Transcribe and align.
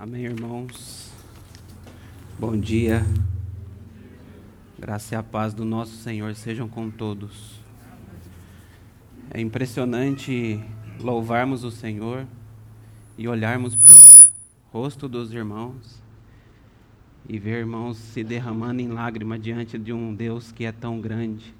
Amém, 0.00 0.24
irmãos. 0.24 1.12
Bom 2.38 2.58
dia. 2.58 3.06
Graça 4.78 5.14
e 5.14 5.16
a 5.16 5.22
paz 5.22 5.54
do 5.54 5.64
nosso 5.64 5.96
Senhor 5.96 6.34
sejam 6.34 6.68
com 6.68 6.90
todos. 6.90 7.60
É 9.30 9.40
impressionante 9.40 10.60
louvarmos 11.00 11.62
o 11.62 11.70
Senhor 11.70 12.26
e 13.16 13.28
olharmos 13.28 13.76
para 13.76 13.92
o 13.92 14.24
rosto 14.72 15.08
dos 15.08 15.32
irmãos 15.32 16.02
e 17.28 17.38
ver 17.38 17.60
irmãos 17.60 17.96
se 17.96 18.24
derramando 18.24 18.82
em 18.82 18.88
lágrima 18.88 19.38
diante 19.38 19.78
de 19.78 19.92
um 19.92 20.12
Deus 20.12 20.50
que 20.50 20.64
é 20.64 20.72
tão 20.72 21.00
grande, 21.00 21.54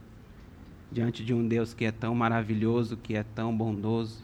diante 0.90 1.24
de 1.24 1.32
um 1.32 1.46
Deus 1.46 1.72
que 1.72 1.84
é 1.84 1.92
tão 1.92 2.14
maravilhoso, 2.14 2.96
que 2.96 3.14
é 3.14 3.22
tão 3.22 3.56
bondoso, 3.56 4.22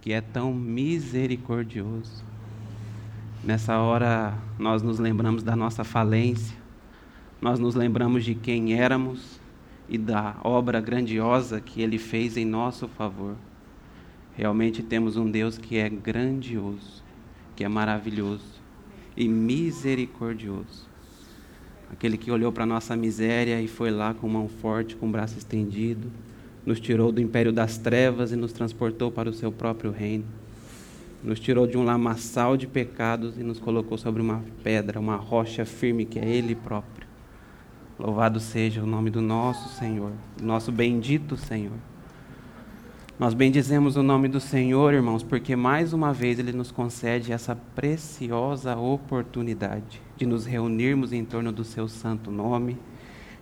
que 0.00 0.12
é 0.12 0.20
tão 0.20 0.52
misericordioso. 0.52 2.27
Nessa 3.42 3.78
hora, 3.78 4.36
nós 4.58 4.82
nos 4.82 4.98
lembramos 4.98 5.44
da 5.44 5.54
nossa 5.54 5.84
falência, 5.84 6.56
nós 7.40 7.60
nos 7.60 7.76
lembramos 7.76 8.24
de 8.24 8.34
quem 8.34 8.74
éramos 8.74 9.40
e 9.88 9.96
da 9.96 10.36
obra 10.42 10.80
grandiosa 10.80 11.60
que 11.60 11.80
Ele 11.80 11.98
fez 11.98 12.36
em 12.36 12.44
nosso 12.44 12.88
favor. 12.88 13.36
Realmente 14.36 14.82
temos 14.82 15.16
um 15.16 15.30
Deus 15.30 15.56
que 15.56 15.78
é 15.78 15.88
grandioso, 15.88 17.04
que 17.54 17.62
é 17.62 17.68
maravilhoso 17.68 18.60
e 19.16 19.28
misericordioso. 19.28 20.88
Aquele 21.92 22.18
que 22.18 22.32
olhou 22.32 22.50
para 22.50 22.64
a 22.64 22.66
nossa 22.66 22.96
miséria 22.96 23.62
e 23.62 23.68
foi 23.68 23.92
lá 23.92 24.14
com 24.14 24.28
mão 24.28 24.48
forte, 24.48 24.96
com 24.96 25.10
braço 25.10 25.38
estendido, 25.38 26.10
nos 26.66 26.80
tirou 26.80 27.12
do 27.12 27.20
império 27.20 27.52
das 27.52 27.78
trevas 27.78 28.32
e 28.32 28.36
nos 28.36 28.52
transportou 28.52 29.12
para 29.12 29.30
o 29.30 29.32
seu 29.32 29.52
próprio 29.52 29.92
reino 29.92 30.26
nos 31.22 31.40
tirou 31.40 31.66
de 31.66 31.76
um 31.76 31.84
lamaçal 31.84 32.56
de 32.56 32.66
pecados 32.66 33.36
e 33.36 33.42
nos 33.42 33.58
colocou 33.58 33.98
sobre 33.98 34.22
uma 34.22 34.42
pedra, 34.62 35.00
uma 35.00 35.16
rocha 35.16 35.64
firme 35.64 36.04
que 36.04 36.18
é 36.18 36.26
Ele 36.26 36.54
próprio. 36.54 37.06
Louvado 37.98 38.38
seja 38.38 38.82
o 38.82 38.86
nome 38.86 39.10
do 39.10 39.20
nosso 39.20 39.68
Senhor, 39.76 40.12
nosso 40.40 40.70
bendito 40.70 41.36
Senhor. 41.36 41.76
Nós 43.18 43.34
bendizemos 43.34 43.96
o 43.96 44.02
nome 44.02 44.28
do 44.28 44.38
Senhor, 44.38 44.94
irmãos, 44.94 45.24
porque 45.24 45.56
mais 45.56 45.92
uma 45.92 46.12
vez 46.12 46.38
Ele 46.38 46.52
nos 46.52 46.70
concede 46.70 47.32
essa 47.32 47.56
preciosa 47.56 48.76
oportunidade 48.76 50.00
de 50.16 50.24
nos 50.24 50.46
reunirmos 50.46 51.12
em 51.12 51.24
torno 51.24 51.50
do 51.50 51.64
Seu 51.64 51.88
santo 51.88 52.30
nome, 52.30 52.78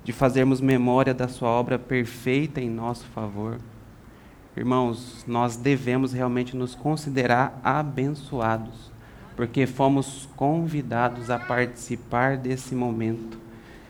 de 0.02 0.12
fazermos 0.12 0.62
memória 0.62 1.12
da 1.12 1.28
Sua 1.28 1.50
obra 1.50 1.78
perfeita 1.78 2.58
em 2.58 2.70
nosso 2.70 3.04
favor 3.08 3.58
Irmãos, 4.56 5.22
nós 5.28 5.56
devemos 5.56 6.14
realmente 6.14 6.56
nos 6.56 6.74
considerar 6.74 7.60
abençoados, 7.62 8.90
porque 9.36 9.66
fomos 9.66 10.26
convidados 10.34 11.28
a 11.28 11.38
participar 11.38 12.38
desse 12.38 12.74
momento, 12.74 13.38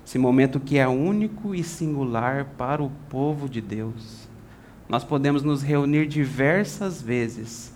esse 0.04 0.18
momento 0.18 0.58
que 0.58 0.76
é 0.76 0.88
único 0.88 1.54
e 1.54 1.62
singular 1.62 2.46
para 2.58 2.82
o 2.82 2.90
povo 3.08 3.48
de 3.48 3.60
Deus. 3.60 4.28
Nós 4.88 5.04
podemos 5.04 5.44
nos 5.44 5.62
reunir 5.62 6.08
diversas 6.08 7.00
vezes, 7.00 7.72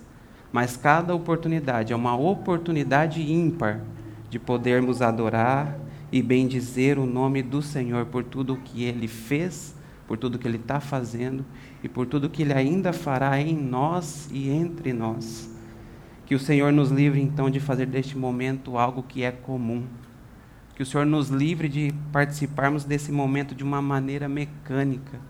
mas 0.53 0.77
cada 0.77 1.15
oportunidade 1.15 1.93
é 1.93 1.97
uma 1.97 2.17
oportunidade 2.17 3.23
ímpar 3.23 3.83
de 4.29 4.41
podermos 4.41 5.01
adorar 5.01 5.79
e 6.11 6.21
bendizer 6.21 6.99
o 6.99 7.07
nome 7.07 7.41
do 7.41 7.63
Senhor 7.63 8.07
por 8.07 8.25
tudo 8.25 8.55
o 8.55 8.61
que 8.61 8.83
ele 8.83 9.07
fez, 9.07 9.77
por 10.11 10.19
tudo 10.19 10.41
que 10.41 10.49
ele 10.49 10.57
está 10.57 10.81
fazendo 10.81 11.45
e 11.85 11.89
por 11.89 12.05
tudo 12.05 12.29
que 12.29 12.43
Ele 12.43 12.53
ainda 12.53 12.93
fará 12.93 13.41
em 13.41 13.57
nós 13.57 14.29
e 14.33 14.51
entre 14.51 14.93
nós. 14.93 15.49
Que 16.27 16.35
o 16.35 16.39
Senhor 16.41 16.73
nos 16.73 16.91
livre 16.91 17.21
então 17.21 17.49
de 17.49 17.61
fazer 17.61 17.87
deste 17.87 18.19
momento 18.19 18.77
algo 18.77 19.05
que 19.05 19.23
é 19.23 19.31
comum. 19.31 19.85
Que 20.75 20.83
o 20.83 20.87
Senhor 20.87 21.07
nos 21.07 21.29
livre 21.29 21.69
de 21.69 21.95
participarmos 22.11 22.83
desse 22.83 23.13
momento 23.13 23.55
de 23.55 23.63
uma 23.63 23.81
maneira 23.81 24.29
mecânica. 24.29 25.21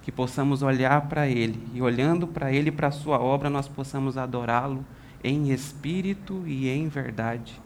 Que 0.00 0.10
possamos 0.10 0.62
olhar 0.62 1.02
para 1.02 1.28
Ele 1.28 1.62
e, 1.74 1.82
olhando 1.82 2.26
para 2.26 2.50
Ele 2.50 2.70
e 2.70 2.72
para 2.72 2.88
a 2.88 2.92
Sua 2.92 3.18
obra, 3.18 3.50
nós 3.50 3.68
possamos 3.68 4.16
adorá-lo 4.16 4.86
em 5.22 5.50
espírito 5.50 6.44
e 6.46 6.66
em 6.70 6.88
verdade. 6.88 7.60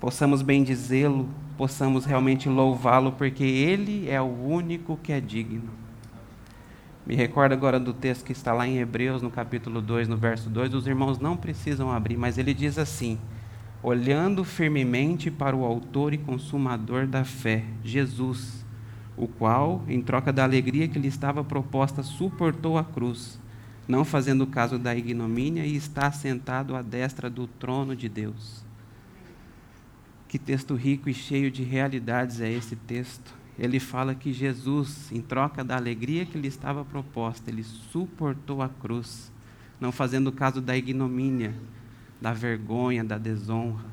Possamos 0.00 0.40
bendizê-lo, 0.40 1.28
possamos 1.56 2.04
realmente 2.04 2.48
louvá-lo, 2.48 3.12
porque 3.12 3.44
Ele 3.44 4.08
é 4.08 4.20
o 4.20 4.24
único 4.24 4.96
que 5.02 5.12
é 5.12 5.20
digno. 5.20 5.84
Me 7.06 7.14
recordo 7.14 7.52
agora 7.52 7.78
do 7.78 7.92
texto 7.92 8.24
que 8.24 8.32
está 8.32 8.54
lá 8.54 8.66
em 8.66 8.78
Hebreus, 8.78 9.20
no 9.20 9.30
capítulo 9.30 9.82
2, 9.82 10.08
no 10.08 10.16
verso 10.16 10.48
2. 10.48 10.72
Os 10.72 10.86
irmãos 10.86 11.18
não 11.18 11.36
precisam 11.36 11.92
abrir, 11.92 12.16
mas 12.16 12.38
ele 12.38 12.54
diz 12.54 12.78
assim: 12.78 13.18
Olhando 13.82 14.42
firmemente 14.42 15.30
para 15.30 15.54
o 15.54 15.66
Autor 15.66 16.14
e 16.14 16.18
Consumador 16.18 17.06
da 17.06 17.22
fé, 17.22 17.62
Jesus, 17.84 18.64
o 19.14 19.28
qual, 19.28 19.82
em 19.86 20.00
troca 20.00 20.32
da 20.32 20.44
alegria 20.44 20.88
que 20.88 20.98
lhe 20.98 21.08
estava 21.08 21.44
proposta, 21.44 22.02
suportou 22.02 22.78
a 22.78 22.84
cruz, 22.84 23.38
não 23.86 24.02
fazendo 24.02 24.46
caso 24.46 24.78
da 24.78 24.96
ignomínia, 24.96 25.66
e 25.66 25.76
está 25.76 26.10
sentado 26.10 26.74
à 26.74 26.80
destra 26.80 27.28
do 27.28 27.46
trono 27.46 27.94
de 27.94 28.08
Deus. 28.08 28.63
Que 30.34 30.38
texto 30.40 30.74
rico 30.74 31.08
e 31.08 31.14
cheio 31.14 31.48
de 31.48 31.62
realidades 31.62 32.40
é 32.40 32.50
esse 32.50 32.74
texto 32.74 33.32
ele 33.56 33.78
fala 33.78 34.16
que 34.16 34.32
Jesus, 34.32 35.12
em 35.12 35.20
troca 35.20 35.62
da 35.62 35.76
alegria 35.76 36.26
que 36.26 36.36
lhe 36.36 36.48
estava 36.48 36.84
proposta, 36.84 37.52
ele 37.52 37.62
suportou 37.62 38.60
a 38.60 38.68
cruz, 38.68 39.30
não 39.80 39.92
fazendo 39.92 40.32
caso 40.32 40.60
da 40.60 40.76
ignomínia, 40.76 41.54
da 42.20 42.32
vergonha, 42.32 43.04
da 43.04 43.16
desonra. 43.16 43.84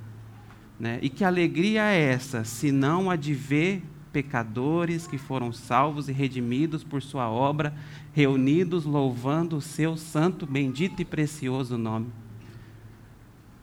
Né? 0.80 0.98
E 1.04 1.10
que 1.10 1.24
alegria 1.24 1.84
é 1.84 2.00
essa, 2.00 2.44
se 2.44 2.72
não 2.72 3.12
a 3.12 3.16
de 3.16 3.36
ver 3.36 3.84
pecadores 4.12 5.06
que 5.06 5.20
foram 5.20 5.54
salvos 5.54 6.10
e 6.10 6.12
redimidos 6.12 6.84
por 6.84 7.04
sua 7.04 7.30
obra, 7.30 7.72
reunidos 8.14 8.84
louvando 8.84 9.58
o 9.58 9.62
seu 9.62 9.96
santo, 9.96 10.48
bendito 10.48 11.04
e 11.04 11.06
precioso 11.06 11.78
nome? 11.78 12.08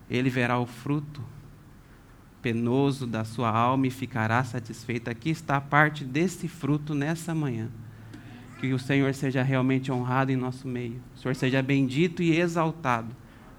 Ele 0.09 0.31
verá 0.31 0.61
o 0.61 0.65
fruto 0.65 1.21
penoso 2.43 3.07
da 3.07 3.25
sua 3.25 3.51
alma 3.51 3.87
e 3.87 3.91
ficará 3.91 4.43
satisfeito. 4.45 5.11
Aqui 5.11 5.31
está 5.31 5.57
a 5.57 5.61
parte 5.61 6.05
desse 6.05 6.49
fruto 6.49 6.95
nessa 6.95 7.35
manhã. 7.35 7.69
Que 8.61 8.73
o 8.73 8.79
Senhor 8.79 9.15
seja 9.15 9.43
realmente 9.43 9.93
honrado 9.93 10.33
em 10.33 10.37
nosso 10.37 10.67
meio. 10.67 11.01
O 11.15 11.19
Senhor 11.19 11.35
seja 11.35 11.63
bendito 11.63 12.23
e 12.23 12.39
exaltado, 12.39 13.15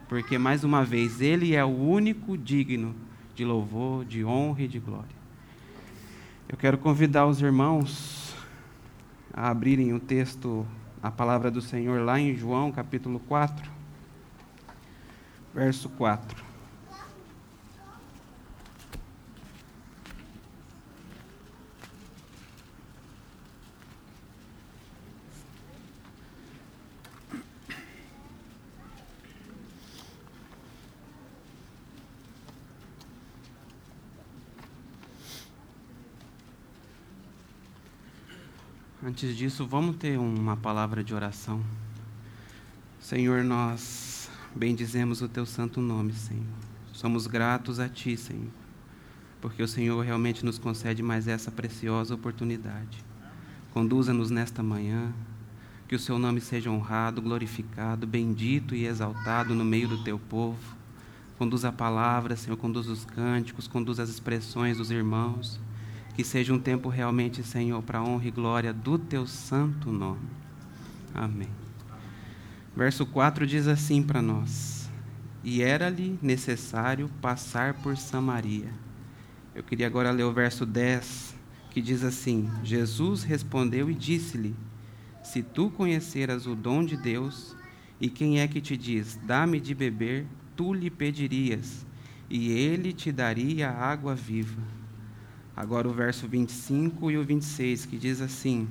porque 0.07 0.37
mais 0.37 0.63
uma 0.63 0.83
vez 0.83 1.21
Ele 1.21 1.55
é 1.55 1.63
o 1.63 1.69
único 1.69 2.37
digno 2.37 2.95
de 3.33 3.45
louvor, 3.45 4.03
de 4.03 4.25
honra 4.25 4.63
e 4.63 4.67
de 4.67 4.79
glória. 4.79 5.19
Eu 6.49 6.57
quero 6.57 6.77
convidar 6.77 7.27
os 7.27 7.41
irmãos 7.41 8.35
a 9.33 9.49
abrirem 9.49 9.93
o 9.93 9.99
texto, 9.99 10.65
a 11.01 11.09
palavra 11.09 11.49
do 11.49 11.61
Senhor 11.61 12.01
lá 12.01 12.19
em 12.19 12.35
João 12.35 12.71
capítulo 12.71 13.19
4, 13.19 13.71
verso 15.53 15.87
4. 15.89 16.48
Antes 39.01 39.37
disso, 39.37 39.65
vamos 39.65 39.95
ter 39.95 40.19
uma 40.19 40.57
palavra 40.57 41.01
de 41.01 41.15
oração. 41.15 41.63
Senhor, 42.99 43.45
nós 43.45 44.29
bendizemos 44.53 45.21
o 45.21 45.29
teu 45.29 45.45
santo 45.45 45.79
nome, 45.79 46.11
Senhor. 46.11 46.43
Somos 46.91 47.25
gratos 47.25 47.79
a 47.79 47.87
ti, 47.87 48.17
Senhor, 48.17 48.51
porque 49.39 49.63
o 49.63 49.67
Senhor 49.69 50.03
realmente 50.03 50.43
nos 50.43 50.59
concede 50.59 51.01
mais 51.01 51.29
essa 51.29 51.49
preciosa 51.49 52.13
oportunidade. 52.13 53.05
Conduza-nos 53.71 54.29
nesta 54.29 54.61
manhã, 54.61 55.13
que 55.87 55.95
o 55.95 55.99
seu 55.99 56.19
nome 56.19 56.41
seja 56.41 56.69
honrado, 56.69 57.21
glorificado, 57.21 58.05
bendito 58.05 58.75
e 58.75 58.85
exaltado 58.85 59.55
no 59.55 59.63
meio 59.63 59.87
do 59.87 60.03
teu 60.03 60.19
povo. 60.19 60.75
Conduza 61.37 61.69
a 61.69 61.71
palavra, 61.71 62.35
Senhor, 62.35 62.57
conduz 62.57 62.89
os 62.89 63.05
cânticos, 63.05 63.65
conduz 63.65 63.97
as 63.97 64.09
expressões 64.09 64.75
dos 64.75 64.91
irmãos. 64.91 65.57
Que 66.19 66.23
seja 66.25 66.53
um 66.53 66.59
tempo 66.59 66.89
realmente, 66.89 67.41
Senhor, 67.45 67.81
para 67.81 68.03
honra 68.03 68.27
e 68.27 68.31
glória 68.31 68.73
do 68.73 68.99
teu 68.99 69.25
santo 69.25 69.89
nome. 69.89 70.27
Amém. 71.15 71.47
Verso 72.75 73.05
4 73.05 73.47
diz 73.47 73.69
assim 73.69 74.03
para 74.03 74.21
nós: 74.21 74.89
E 75.45 75.61
era-lhe 75.61 76.19
necessário 76.21 77.09
passar 77.21 77.75
por 77.75 77.95
Samaria. 77.95 78.67
Eu 79.55 79.63
queria 79.63 79.87
agora 79.87 80.11
ler 80.11 80.23
o 80.23 80.33
verso 80.33 80.65
10, 80.65 81.37
que 81.71 81.81
diz 81.81 82.03
assim: 82.03 82.49
Jesus 82.65 83.23
respondeu 83.23 83.89
e 83.89 83.95
disse-lhe: 83.95 84.53
Se 85.23 85.41
tu 85.41 85.69
conheceras 85.69 86.45
o 86.45 86.53
dom 86.53 86.83
de 86.83 86.97
Deus, 86.97 87.55
e 87.97 88.09
quem 88.09 88.41
é 88.41 88.47
que 88.49 88.59
te 88.59 88.75
diz, 88.75 89.17
dá-me 89.23 89.57
de 89.57 89.73
beber, 89.73 90.25
tu 90.53 90.73
lhe 90.73 90.89
pedirias, 90.89 91.85
e 92.29 92.51
ele 92.51 92.91
te 92.91 93.09
daria 93.09 93.69
água 93.69 94.13
viva. 94.13 94.78
Agora 95.55 95.87
o 95.87 95.93
verso 95.93 96.27
25 96.27 97.11
e 97.11 97.17
o 97.17 97.23
26, 97.23 97.85
que 97.85 97.97
diz 97.97 98.21
assim: 98.21 98.67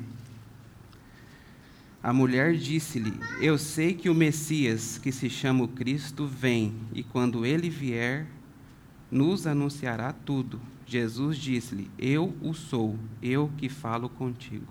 A 2.02 2.12
mulher 2.12 2.54
disse-lhe: 2.54 3.12
Eu 3.40 3.58
sei 3.58 3.94
que 3.94 4.08
o 4.08 4.14
Messias, 4.14 4.98
que 4.98 5.12
se 5.12 5.28
chama 5.28 5.64
o 5.64 5.68
Cristo, 5.68 6.26
vem, 6.26 6.74
e 6.92 7.02
quando 7.02 7.44
ele 7.44 7.68
vier, 7.68 8.26
nos 9.10 9.46
anunciará 9.46 10.12
tudo. 10.12 10.60
Jesus 10.86 11.36
disse-lhe: 11.36 11.90
Eu 11.98 12.34
o 12.40 12.54
sou, 12.54 12.98
eu 13.22 13.50
que 13.56 13.68
falo 13.68 14.08
contigo. 14.08 14.66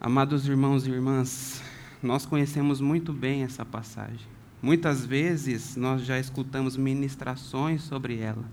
Amados 0.00 0.46
irmãos 0.46 0.86
e 0.86 0.90
irmãs, 0.90 1.62
nós 2.02 2.24
conhecemos 2.24 2.80
muito 2.80 3.12
bem 3.12 3.42
essa 3.42 3.64
passagem. 3.64 4.26
Muitas 4.62 5.04
vezes 5.04 5.76
nós 5.76 6.02
já 6.02 6.18
escutamos 6.18 6.76
ministrações 6.76 7.82
sobre 7.82 8.18
ela. 8.18 8.44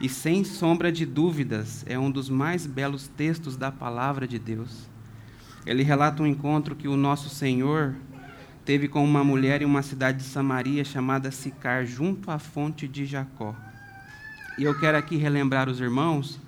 E 0.00 0.08
sem 0.08 0.44
sombra 0.44 0.92
de 0.92 1.04
dúvidas, 1.04 1.84
é 1.88 1.98
um 1.98 2.10
dos 2.10 2.30
mais 2.30 2.66
belos 2.66 3.08
textos 3.08 3.56
da 3.56 3.72
palavra 3.72 4.28
de 4.28 4.38
Deus. 4.38 4.88
Ele 5.66 5.82
relata 5.82 6.22
um 6.22 6.26
encontro 6.26 6.76
que 6.76 6.86
o 6.86 6.96
nosso 6.96 7.28
Senhor 7.28 7.96
teve 8.64 8.86
com 8.86 9.04
uma 9.04 9.24
mulher 9.24 9.60
em 9.60 9.64
uma 9.64 9.82
cidade 9.82 10.18
de 10.18 10.24
Samaria 10.24 10.84
chamada 10.84 11.30
Sicar, 11.32 11.84
junto 11.84 12.30
à 12.30 12.38
fonte 12.38 12.86
de 12.86 13.04
Jacó. 13.04 13.56
E 14.56 14.62
eu 14.62 14.78
quero 14.78 14.96
aqui 14.96 15.16
relembrar 15.16 15.68
os 15.68 15.80
irmãos 15.80 16.40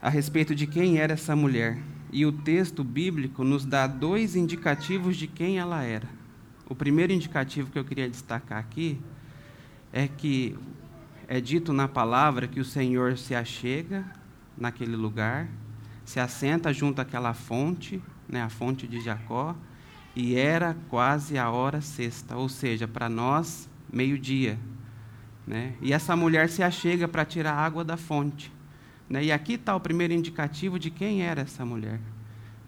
a 0.00 0.08
respeito 0.08 0.54
de 0.54 0.66
quem 0.66 0.98
era 0.98 1.14
essa 1.14 1.34
mulher. 1.34 1.78
E 2.12 2.24
o 2.24 2.32
texto 2.32 2.84
bíblico 2.84 3.42
nos 3.42 3.64
dá 3.64 3.86
dois 3.86 4.36
indicativos 4.36 5.16
de 5.16 5.26
quem 5.26 5.58
ela 5.58 5.82
era. 5.82 6.08
O 6.68 6.74
primeiro 6.74 7.12
indicativo 7.12 7.70
que 7.70 7.78
eu 7.78 7.84
queria 7.84 8.08
destacar 8.08 8.58
aqui 8.58 9.00
é 9.92 10.06
que 10.06 10.56
é 11.28 11.40
dito 11.40 11.72
na 11.72 11.86
palavra 11.86 12.48
que 12.48 12.58
o 12.58 12.64
Senhor 12.64 13.16
se 13.16 13.34
achega 13.34 14.04
naquele 14.56 14.96
lugar, 14.96 15.46
se 16.04 16.18
assenta 16.18 16.72
junto 16.72 17.00
àquela 17.00 17.34
fonte, 17.34 18.02
né, 18.28 18.42
a 18.42 18.48
fonte 18.48 18.88
de 18.88 19.00
Jacó, 19.00 19.54
e 20.16 20.34
era 20.34 20.76
quase 20.88 21.38
a 21.38 21.50
hora 21.50 21.80
sexta, 21.80 22.36
ou 22.36 22.48
seja, 22.48 22.88
para 22.88 23.08
nós, 23.08 23.68
meio-dia. 23.92 24.58
Né? 25.46 25.74
E 25.80 25.92
essa 25.92 26.16
mulher 26.16 26.48
se 26.48 26.62
achega 26.62 27.06
para 27.06 27.24
tirar 27.24 27.54
água 27.54 27.84
da 27.84 27.96
fonte. 27.96 28.50
Né? 29.08 29.24
E 29.24 29.32
aqui 29.32 29.52
está 29.52 29.76
o 29.76 29.80
primeiro 29.80 30.12
indicativo 30.12 30.78
de 30.78 30.90
quem 30.90 31.22
era 31.22 31.42
essa 31.42 31.64
mulher 31.64 32.00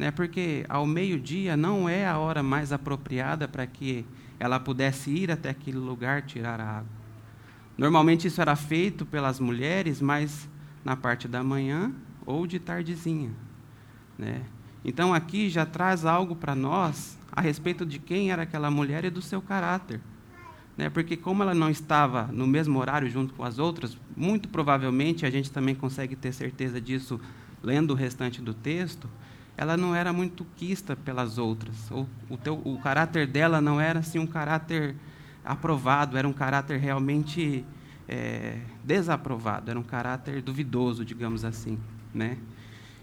né? 0.01 0.11
porque 0.11 0.65
ao 0.67 0.87
meio-dia 0.87 1.59
não 1.59 1.87
é 1.87 2.07
a 2.07 2.17
hora 2.17 2.43
mais 2.43 2.73
apropriada 2.73 3.47
para 3.47 3.67
que 3.67 4.07
ela 4.39 4.59
pudesse 4.59 5.11
ir 5.11 5.31
até 5.31 5.51
aquele 5.51 5.77
lugar 5.77 6.23
tirar 6.23 6.59
a 6.59 6.79
água. 6.79 7.00
Normalmente 7.81 8.29
isso 8.29 8.43
era 8.43 8.55
feito 8.55 9.07
pelas 9.07 9.41
mulheres, 9.41 10.03
mas 10.03 10.47
na 10.85 10.95
parte 10.95 11.27
da 11.27 11.43
manhã 11.43 11.91
ou 12.27 12.47
de 12.47 12.59
tardezinha. 12.59 13.31
Né? 14.19 14.43
Então 14.85 15.15
aqui 15.15 15.49
já 15.49 15.65
traz 15.65 16.05
algo 16.05 16.37
para 16.37 16.55
nós 16.55 17.19
a 17.33 17.41
respeito 17.41 17.87
de 17.87 17.99
quem 17.99 18.31
era 18.31 18.43
aquela 18.43 18.71
mulher 18.71 19.07
e 19.07 19.09
do 19.09 19.23
seu 19.23 19.41
caráter. 19.41 19.99
Né? 20.77 20.91
Porque, 20.91 21.17
como 21.17 21.43
ela 21.43 21.55
não 21.55 21.71
estava 21.71 22.25
no 22.31 22.47
mesmo 22.47 22.79
horário 22.79 23.09
junto 23.09 23.33
com 23.33 23.45
as 23.45 23.59
outras, 23.59 23.97
muito 24.15 24.51
provavelmente 24.51 25.25
a 25.25 25.31
gente 25.31 25.51
também 25.51 25.75
consegue 25.75 26.15
ter 26.15 26.35
certeza 26.35 26.79
disso 26.79 27.19
lendo 27.63 27.93
o 27.93 27.95
restante 27.95 28.43
do 28.43 28.53
texto 28.53 29.09
ela 29.57 29.77
não 29.77 29.95
era 29.95 30.11
muito 30.11 30.47
quista 30.57 30.97
pelas 30.97 31.37
outras. 31.37 31.91
O, 31.91 32.07
o, 32.31 32.37
teu, 32.39 32.61
o 32.65 32.81
caráter 32.81 33.27
dela 33.27 33.61
não 33.61 33.79
era 33.79 33.99
assim 33.99 34.19
um 34.19 34.27
caráter 34.27 34.97
aprovado, 35.45 36.17
era 36.17 36.27
um 36.27 36.33
caráter 36.33 36.79
realmente 36.79 37.65
é, 38.09 38.59
desaprovado, 38.85 39.71
era 39.71 39.79
um 39.79 39.83
caráter 39.83 40.43
duvidoso, 40.43 41.05
digamos 41.05 41.45
assim, 41.45 41.79
né? 42.13 42.37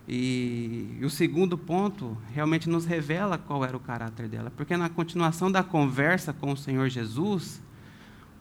E, 0.07 0.97
e, 1.01 1.05
o 1.05 1.09
segundo 1.09 1.57
ponto 1.57 2.17
realmente 2.33 2.69
nos 2.69 2.85
revela 2.85 3.37
qual 3.37 3.65
era 3.65 3.75
o 3.75 3.79
caráter 3.79 4.29
dela, 4.29 4.51
porque 4.55 4.77
na 4.77 4.87
continuação 4.87 5.51
da 5.51 5.63
conversa 5.63 6.31
com 6.31 6.53
o 6.53 6.57
Senhor 6.57 6.87
Jesus, 6.87 7.61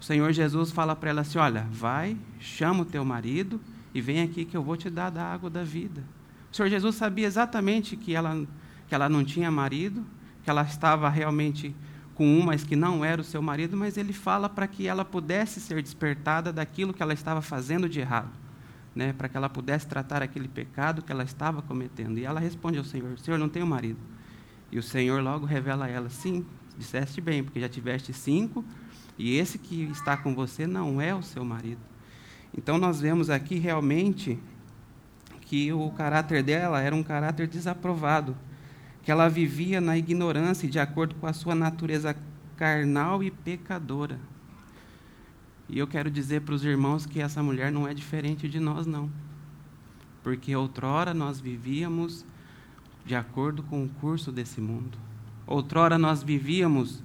o 0.00 0.04
Senhor 0.04 0.32
Jesus 0.32 0.70
fala 0.70 0.94
para 0.94 1.10
ela 1.10 1.20
assim: 1.22 1.38
Olha, 1.38 1.66
vai, 1.70 2.16
chama 2.38 2.82
o 2.82 2.84
teu 2.84 3.04
marido 3.04 3.60
e 3.92 4.00
vem 4.00 4.22
aqui 4.22 4.44
que 4.44 4.56
eu 4.56 4.62
vou 4.62 4.76
te 4.76 4.88
dar 4.88 5.10
da 5.10 5.24
água 5.24 5.50
da 5.50 5.64
vida. 5.64 6.04
O 6.52 6.56
Senhor 6.56 6.68
Jesus 6.68 6.94
sabia 6.94 7.26
exatamente 7.26 7.96
que 7.96 8.14
ela, 8.14 8.46
que 8.88 8.94
ela 8.94 9.08
não 9.08 9.24
tinha 9.24 9.50
marido, 9.50 10.04
que 10.44 10.50
ela 10.50 10.62
estava 10.62 11.08
realmente 11.08 11.74
com 12.16 12.26
um, 12.26 12.42
mas 12.42 12.64
que 12.64 12.74
não 12.74 13.04
era 13.04 13.20
o 13.20 13.24
seu 13.24 13.42
marido, 13.42 13.76
mas 13.76 13.98
ele 13.98 14.12
fala 14.12 14.48
para 14.48 14.66
que 14.66 14.88
ela 14.88 15.04
pudesse 15.04 15.60
ser 15.60 15.82
despertada 15.82 16.50
daquilo 16.50 16.94
que 16.94 17.02
ela 17.02 17.12
estava 17.12 17.42
fazendo 17.42 17.88
de 17.88 18.00
errado, 18.00 18.30
né? 18.94 19.12
para 19.12 19.28
que 19.28 19.36
ela 19.36 19.50
pudesse 19.50 19.86
tratar 19.86 20.22
aquele 20.22 20.48
pecado 20.48 21.02
que 21.02 21.12
ela 21.12 21.22
estava 21.22 21.60
cometendo. 21.60 22.18
E 22.18 22.24
ela 22.24 22.40
responde 22.40 22.78
ao 22.78 22.84
Senhor: 22.84 23.18
Senhor, 23.18 23.38
não 23.38 23.50
tenho 23.50 23.66
marido. 23.66 23.98
E 24.72 24.78
o 24.78 24.82
Senhor 24.82 25.22
logo 25.22 25.44
revela 25.44 25.84
a 25.84 25.88
ela: 25.88 26.08
Sim, 26.08 26.44
disseste 26.78 27.20
bem, 27.20 27.44
porque 27.44 27.60
já 27.60 27.68
tiveste 27.68 28.14
cinco, 28.14 28.64
e 29.18 29.36
esse 29.36 29.58
que 29.58 29.82
está 29.84 30.16
com 30.16 30.34
você 30.34 30.66
não 30.66 30.98
é 30.98 31.14
o 31.14 31.22
seu 31.22 31.44
marido. 31.44 31.80
Então 32.56 32.78
nós 32.78 32.98
vemos 32.98 33.28
aqui 33.28 33.56
realmente 33.58 34.38
que 35.42 35.70
o 35.70 35.90
caráter 35.90 36.42
dela 36.42 36.80
era 36.80 36.96
um 36.96 37.02
caráter 37.02 37.46
desaprovado, 37.46 38.34
que 39.06 39.12
ela 39.12 39.28
vivia 39.28 39.80
na 39.80 39.96
ignorância 39.96 40.68
de 40.68 40.80
acordo 40.80 41.14
com 41.14 41.28
a 41.28 41.32
sua 41.32 41.54
natureza 41.54 42.16
carnal 42.56 43.22
e 43.22 43.30
pecadora. 43.30 44.18
E 45.68 45.78
eu 45.78 45.86
quero 45.86 46.10
dizer 46.10 46.40
para 46.40 46.56
os 46.56 46.64
irmãos 46.64 47.06
que 47.06 47.20
essa 47.20 47.40
mulher 47.40 47.70
não 47.70 47.86
é 47.86 47.94
diferente 47.94 48.48
de 48.48 48.58
nós, 48.58 48.84
não. 48.84 49.08
Porque 50.24 50.56
outrora 50.56 51.14
nós 51.14 51.38
vivíamos 51.38 52.26
de 53.04 53.14
acordo 53.14 53.62
com 53.62 53.84
o 53.84 53.88
curso 53.88 54.32
desse 54.32 54.60
mundo. 54.60 54.98
Outrora 55.46 55.96
nós 55.96 56.24
vivíamos 56.24 57.00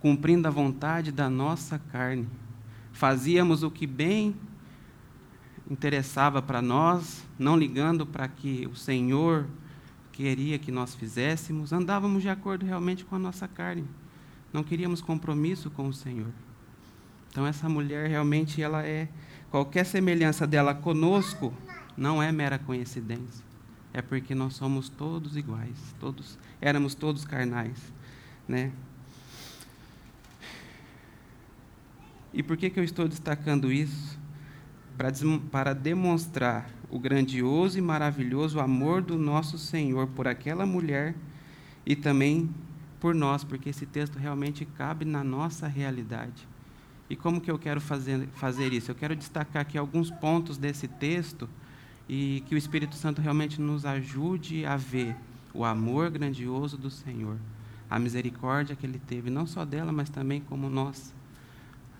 cumprindo 0.00 0.48
a 0.48 0.50
vontade 0.50 1.12
da 1.12 1.30
nossa 1.30 1.78
carne. 1.78 2.26
Fazíamos 2.92 3.62
o 3.62 3.70
que 3.70 3.86
bem 3.86 4.34
interessava 5.70 6.42
para 6.42 6.60
nós, 6.60 7.24
não 7.38 7.56
ligando 7.56 8.04
para 8.04 8.26
que 8.26 8.66
o 8.66 8.74
Senhor 8.74 9.46
queria 10.16 10.58
que 10.58 10.72
nós 10.72 10.94
fizéssemos, 10.94 11.74
andávamos 11.74 12.22
de 12.22 12.30
acordo 12.30 12.64
realmente 12.64 13.04
com 13.04 13.14
a 13.14 13.18
nossa 13.18 13.46
carne. 13.46 13.84
Não 14.50 14.64
queríamos 14.64 15.02
compromisso 15.02 15.70
com 15.70 15.88
o 15.88 15.92
Senhor. 15.92 16.32
Então 17.28 17.46
essa 17.46 17.68
mulher 17.68 18.08
realmente 18.08 18.62
ela 18.62 18.82
é 18.82 19.10
qualquer 19.50 19.84
semelhança 19.84 20.46
dela 20.46 20.74
conosco 20.74 21.52
não 21.94 22.22
é 22.22 22.32
mera 22.32 22.58
coincidência. 22.58 23.44
É 23.92 24.00
porque 24.00 24.34
nós 24.34 24.54
somos 24.54 24.88
todos 24.88 25.36
iguais, 25.36 25.76
todos 26.00 26.38
éramos 26.62 26.94
todos 26.94 27.26
carnais, 27.26 27.76
né? 28.48 28.72
E 32.32 32.42
por 32.42 32.56
que 32.56 32.70
que 32.70 32.80
eu 32.80 32.84
estou 32.84 33.06
destacando 33.06 33.70
isso? 33.70 34.18
para 35.50 35.74
demonstrar 35.74 36.70
o 36.90 36.98
grandioso 36.98 37.78
e 37.78 37.82
maravilhoso 37.82 38.60
amor 38.60 39.02
do 39.02 39.18
nosso 39.18 39.58
Senhor 39.58 40.06
por 40.08 40.28
aquela 40.28 40.64
mulher 40.64 41.14
e 41.84 41.96
também 41.96 42.48
por 43.00 43.14
nós, 43.14 43.44
porque 43.44 43.68
esse 43.68 43.86
texto 43.86 44.16
realmente 44.16 44.64
cabe 44.64 45.04
na 45.04 45.22
nossa 45.22 45.66
realidade. 45.66 46.46
E 47.08 47.14
como 47.14 47.40
que 47.40 47.50
eu 47.50 47.58
quero 47.58 47.80
fazer, 47.80 48.28
fazer 48.34 48.72
isso? 48.72 48.90
Eu 48.90 48.94
quero 48.94 49.14
destacar 49.14 49.62
aqui 49.62 49.78
alguns 49.78 50.10
pontos 50.10 50.56
desse 50.56 50.88
texto 50.88 51.48
e 52.08 52.42
que 52.46 52.54
o 52.54 52.58
Espírito 52.58 52.94
Santo 52.96 53.20
realmente 53.20 53.60
nos 53.60 53.84
ajude 53.84 54.64
a 54.64 54.76
ver 54.76 55.14
o 55.52 55.64
amor 55.64 56.10
grandioso 56.10 56.76
do 56.76 56.90
Senhor, 56.90 57.36
a 57.88 57.98
misericórdia 57.98 58.74
que 58.74 58.86
Ele 58.86 59.00
teve, 59.06 59.30
não 59.30 59.46
só 59.46 59.64
dela, 59.64 59.92
mas 59.92 60.08
também 60.08 60.40
como 60.40 60.68
nós. 60.68 61.14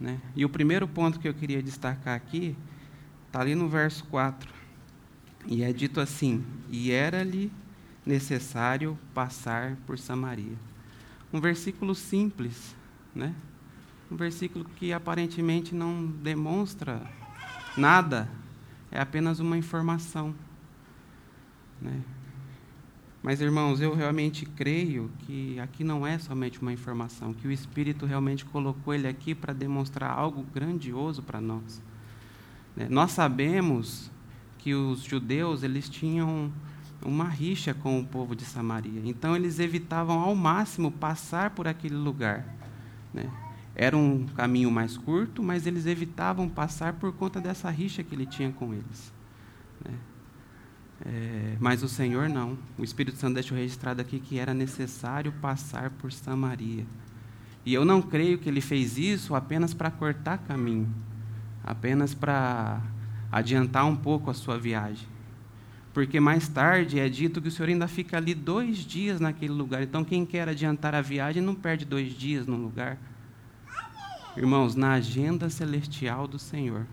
Né? 0.00 0.20
E 0.34 0.44
o 0.44 0.48
primeiro 0.48 0.86
ponto 0.88 1.18
que 1.18 1.28
eu 1.28 1.34
queria 1.34 1.62
destacar 1.62 2.14
aqui 2.14 2.56
Está 3.36 3.42
ali 3.42 3.54
no 3.54 3.68
verso 3.68 4.02
4. 4.04 4.50
E 5.46 5.62
é 5.62 5.72
dito 5.72 6.00
assim: 6.00 6.44
E 6.70 6.90
era-lhe 6.90 7.52
necessário 8.04 8.98
passar 9.14 9.76
por 9.86 9.98
Samaria. 9.98 10.56
Um 11.32 11.40
versículo 11.40 11.94
simples, 11.94 12.74
né? 13.14 13.34
Um 14.10 14.16
versículo 14.16 14.64
que 14.76 14.92
aparentemente 14.92 15.74
não 15.74 16.06
demonstra 16.06 17.02
nada, 17.76 18.28
é 18.90 19.00
apenas 19.00 19.40
uma 19.40 19.56
informação. 19.58 20.34
Né? 21.82 22.00
Mas, 23.22 23.40
irmãos, 23.40 23.80
eu 23.80 23.92
realmente 23.92 24.46
creio 24.46 25.10
que 25.20 25.58
aqui 25.58 25.82
não 25.82 26.06
é 26.06 26.16
somente 26.16 26.62
uma 26.62 26.72
informação, 26.72 27.34
que 27.34 27.48
o 27.48 27.50
Espírito 27.50 28.06
realmente 28.06 28.44
colocou 28.44 28.94
ele 28.94 29.08
aqui 29.08 29.34
para 29.34 29.52
demonstrar 29.52 30.12
algo 30.12 30.44
grandioso 30.54 31.22
para 31.22 31.40
nós. 31.40 31.82
Né? 32.76 32.86
Nós 32.88 33.10
sabemos 33.10 34.10
que 34.66 34.74
os 34.74 35.04
judeus 35.04 35.62
eles 35.62 35.88
tinham 35.88 36.50
uma 37.00 37.28
rixa 37.28 37.72
com 37.72 38.00
o 38.00 38.04
povo 38.04 38.34
de 38.34 38.44
Samaria, 38.44 39.00
então 39.04 39.36
eles 39.36 39.60
evitavam 39.60 40.18
ao 40.18 40.34
máximo 40.34 40.90
passar 40.90 41.50
por 41.50 41.68
aquele 41.68 41.94
lugar. 41.94 42.44
Né? 43.14 43.30
Era 43.76 43.96
um 43.96 44.26
caminho 44.26 44.68
mais 44.68 44.96
curto, 44.96 45.40
mas 45.40 45.68
eles 45.68 45.86
evitavam 45.86 46.48
passar 46.48 46.94
por 46.94 47.12
conta 47.12 47.40
dessa 47.40 47.70
rixa 47.70 48.02
que 48.02 48.12
ele 48.12 48.26
tinha 48.26 48.50
com 48.50 48.74
eles. 48.74 49.12
Né? 49.84 49.94
É, 51.06 51.56
mas 51.60 51.84
o 51.84 51.88
Senhor 51.88 52.28
não. 52.28 52.58
O 52.76 52.82
Espírito 52.82 53.18
Santo 53.18 53.34
deixou 53.34 53.56
registrado 53.56 54.00
aqui 54.00 54.18
que 54.18 54.36
era 54.36 54.52
necessário 54.52 55.30
passar 55.40 55.90
por 55.90 56.10
Samaria. 56.10 56.84
E 57.64 57.72
eu 57.72 57.84
não 57.84 58.02
creio 58.02 58.36
que 58.36 58.48
ele 58.48 58.60
fez 58.60 58.98
isso 58.98 59.32
apenas 59.36 59.72
para 59.72 59.92
cortar 59.92 60.38
caminho, 60.38 60.92
apenas 61.62 62.14
para 62.14 62.82
adiantar 63.30 63.84
um 63.86 63.96
pouco 63.96 64.30
a 64.30 64.34
sua 64.34 64.58
viagem. 64.58 65.08
Porque 65.92 66.20
mais 66.20 66.46
tarde 66.46 67.00
é 67.00 67.08
dito 67.08 67.40
que 67.40 67.48
o 67.48 67.50
Senhor 67.50 67.68
ainda 67.68 67.88
fica 67.88 68.18
ali 68.18 68.34
dois 68.34 68.78
dias 68.78 69.18
naquele 69.18 69.52
lugar. 69.52 69.82
Então, 69.82 70.04
quem 70.04 70.26
quer 70.26 70.48
adiantar 70.48 70.94
a 70.94 71.00
viagem 71.00 71.42
não 71.42 71.54
perde 71.54 71.84
dois 71.84 72.12
dias 72.12 72.46
no 72.46 72.56
lugar. 72.56 72.98
Irmãos, 74.36 74.74
na 74.74 74.92
agenda 74.92 75.48
celestial 75.48 76.28
do 76.28 76.38
Senhor, 76.38 76.86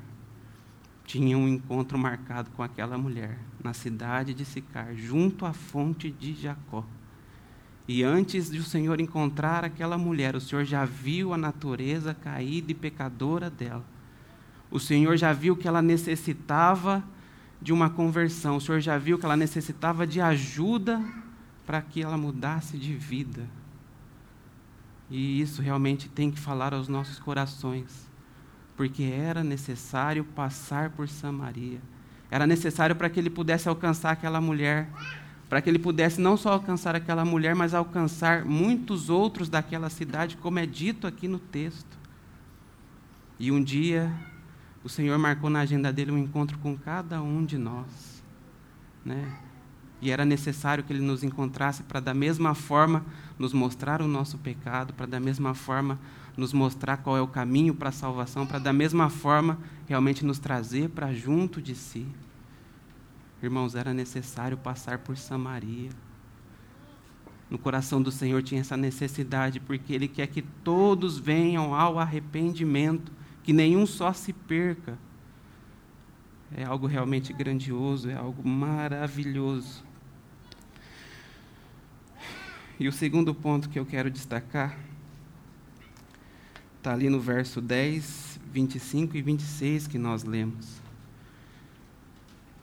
tinha 1.05 1.37
um 1.37 1.49
encontro 1.49 1.97
marcado 1.97 2.49
com 2.51 2.63
aquela 2.63 2.97
mulher, 2.97 3.37
na 3.61 3.73
cidade 3.73 4.33
de 4.33 4.45
Sicar, 4.45 4.95
junto 4.95 5.45
à 5.45 5.51
fonte 5.51 6.09
de 6.09 6.33
Jacó. 6.33 6.85
E 7.85 8.01
antes 8.01 8.49
de 8.49 8.59
o 8.59 8.63
Senhor 8.63 9.01
encontrar 9.01 9.65
aquela 9.65 9.97
mulher, 9.97 10.35
o 10.37 10.41
Senhor 10.41 10.63
já 10.63 10.85
viu 10.85 11.33
a 11.33 11.37
natureza 11.37 12.13
caída 12.13 12.71
e 12.71 12.75
pecadora 12.75 13.49
dela. 13.49 13.83
O 14.73 14.79
Senhor 14.79 15.15
já 15.17 15.31
viu 15.31 15.55
que 15.55 15.67
ela 15.67 15.83
necessitava 15.83 17.03
de 17.61 17.71
uma 17.71 17.91
conversão. 17.91 18.57
O 18.57 18.59
Senhor 18.59 18.81
já 18.81 18.97
viu 18.97 19.19
que 19.19 19.25
ela 19.25 19.37
necessitava 19.37 20.07
de 20.07 20.19
ajuda 20.19 20.99
para 21.63 21.79
que 21.79 22.01
ela 22.01 22.17
mudasse 22.17 22.75
de 22.75 22.95
vida. 22.95 23.47
E 25.11 25.39
isso 25.39 25.61
realmente 25.61 26.09
tem 26.09 26.31
que 26.31 26.39
falar 26.39 26.73
aos 26.73 26.87
nossos 26.87 27.19
corações, 27.19 28.09
porque 28.75 29.03
era 29.03 29.43
necessário 29.43 30.23
passar 30.23 30.89
por 30.89 31.07
Samaria. 31.07 31.79
Era 32.31 32.47
necessário 32.47 32.95
para 32.95 33.11
que 33.11 33.19
ele 33.19 33.29
pudesse 33.29 33.69
alcançar 33.69 34.09
aquela 34.09 34.41
mulher, 34.41 34.89
para 35.47 35.61
que 35.61 35.69
ele 35.69 35.77
pudesse 35.77 36.19
não 36.19 36.35
só 36.35 36.53
alcançar 36.53 36.95
aquela 36.95 37.23
mulher, 37.23 37.53
mas 37.53 37.75
alcançar 37.75 38.43
muitos 38.43 39.07
outros 39.07 39.49
daquela 39.49 39.91
cidade, 39.91 40.35
como 40.35 40.57
é 40.57 40.65
dito 40.65 41.05
aqui 41.05 41.27
no 41.27 41.37
texto. 41.37 41.95
E 43.37 43.51
um 43.51 43.63
dia, 43.63 44.11
o 44.83 44.89
Senhor 44.89 45.17
marcou 45.17 45.49
na 45.49 45.61
agenda 45.61 45.93
dele 45.93 46.11
um 46.11 46.17
encontro 46.17 46.57
com 46.59 46.77
cada 46.77 47.21
um 47.21 47.45
de 47.45 47.57
nós. 47.57 48.21
Né? 49.05 49.31
E 50.01 50.11
era 50.11 50.25
necessário 50.25 50.83
que 50.83 50.91
ele 50.91 51.01
nos 51.01 51.23
encontrasse 51.23 51.83
para, 51.83 52.01
da 52.01 52.13
mesma 52.13 52.53
forma, 52.53 53.05
nos 53.39 53.53
mostrar 53.53 54.01
o 54.01 54.07
nosso 54.07 54.37
pecado, 54.37 54.93
para, 54.93 55.05
da 55.05 55.19
mesma 55.19 55.53
forma, 55.53 55.97
nos 56.35 56.51
mostrar 56.51 56.97
qual 56.97 57.15
é 57.15 57.21
o 57.21 57.27
caminho 57.27 57.73
para 57.73 57.89
a 57.89 57.93
salvação, 57.93 58.45
para, 58.45 58.59
da 58.59 58.73
mesma 58.73 59.09
forma, 59.09 59.57
realmente 59.87 60.25
nos 60.25 60.39
trazer 60.39 60.89
para 60.89 61.13
junto 61.13 61.61
de 61.61 61.73
si. 61.73 62.05
Irmãos, 63.41 63.75
era 63.75 63.93
necessário 63.93 64.57
passar 64.57 64.99
por 64.99 65.15
Samaria. 65.15 65.89
No 67.49 67.57
coração 67.57 68.01
do 68.01 68.11
Senhor 68.11 68.41
tinha 68.41 68.61
essa 68.61 68.75
necessidade, 68.75 69.59
porque 69.59 69.93
Ele 69.93 70.07
quer 70.07 70.27
que 70.27 70.41
todos 70.41 71.17
venham 71.17 71.73
ao 71.73 71.99
arrependimento, 71.99 73.11
que 73.43 73.53
nenhum 73.53 73.85
só 73.85 74.13
se 74.13 74.33
perca. 74.33 74.97
É 76.55 76.63
algo 76.63 76.87
realmente 76.87 77.33
grandioso, 77.33 78.09
é 78.09 78.15
algo 78.15 78.47
maravilhoso. 78.47 79.83
E 82.79 82.87
o 82.87 82.91
segundo 82.91 83.33
ponto 83.35 83.69
que 83.69 83.77
eu 83.77 83.85
quero 83.85 84.09
destacar 84.09 84.77
está 86.77 86.93
ali 86.93 87.09
no 87.09 87.19
verso 87.19 87.61
10, 87.61 88.39
25 88.51 89.17
e 89.17 89.21
26 89.21 89.87
que 89.87 89.97
nós 89.97 90.23
lemos. 90.23 90.81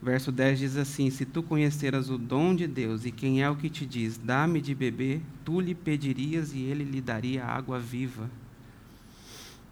Verso 0.01 0.31
10 0.31 0.59
diz 0.59 0.77
assim: 0.77 1.09
Se 1.09 1.25
tu 1.25 1.43
conheceras 1.43 2.09
o 2.09 2.17
dom 2.17 2.55
de 2.55 2.67
Deus 2.67 3.05
e 3.05 3.11
quem 3.11 3.43
é 3.43 3.49
o 3.49 3.55
que 3.55 3.69
te 3.69 3.85
diz, 3.85 4.17
dá-me 4.17 4.61
de 4.61 4.73
beber, 4.73 5.21
tu 5.45 5.59
lhe 5.59 5.75
pedirias 5.75 6.53
e 6.53 6.59
ele 6.59 6.83
lhe 6.83 7.01
daria 7.01 7.45
água 7.45 7.77
viva. 7.77 8.29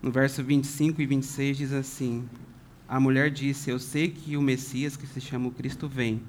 No 0.01 0.11
verso 0.11 0.41
25 0.41 1.01
e 1.01 1.05
26 1.05 1.57
diz 1.57 1.73
assim: 1.73 2.27
A 2.87 2.99
mulher 3.01 3.29
disse: 3.29 3.69
Eu 3.69 3.79
sei 3.79 4.09
que 4.09 4.37
o 4.37 4.41
Messias, 4.41 4.95
que 4.95 5.05
se 5.05 5.19
chama 5.19 5.49
o 5.49 5.51
Cristo, 5.51 5.89
vem. 5.89 6.21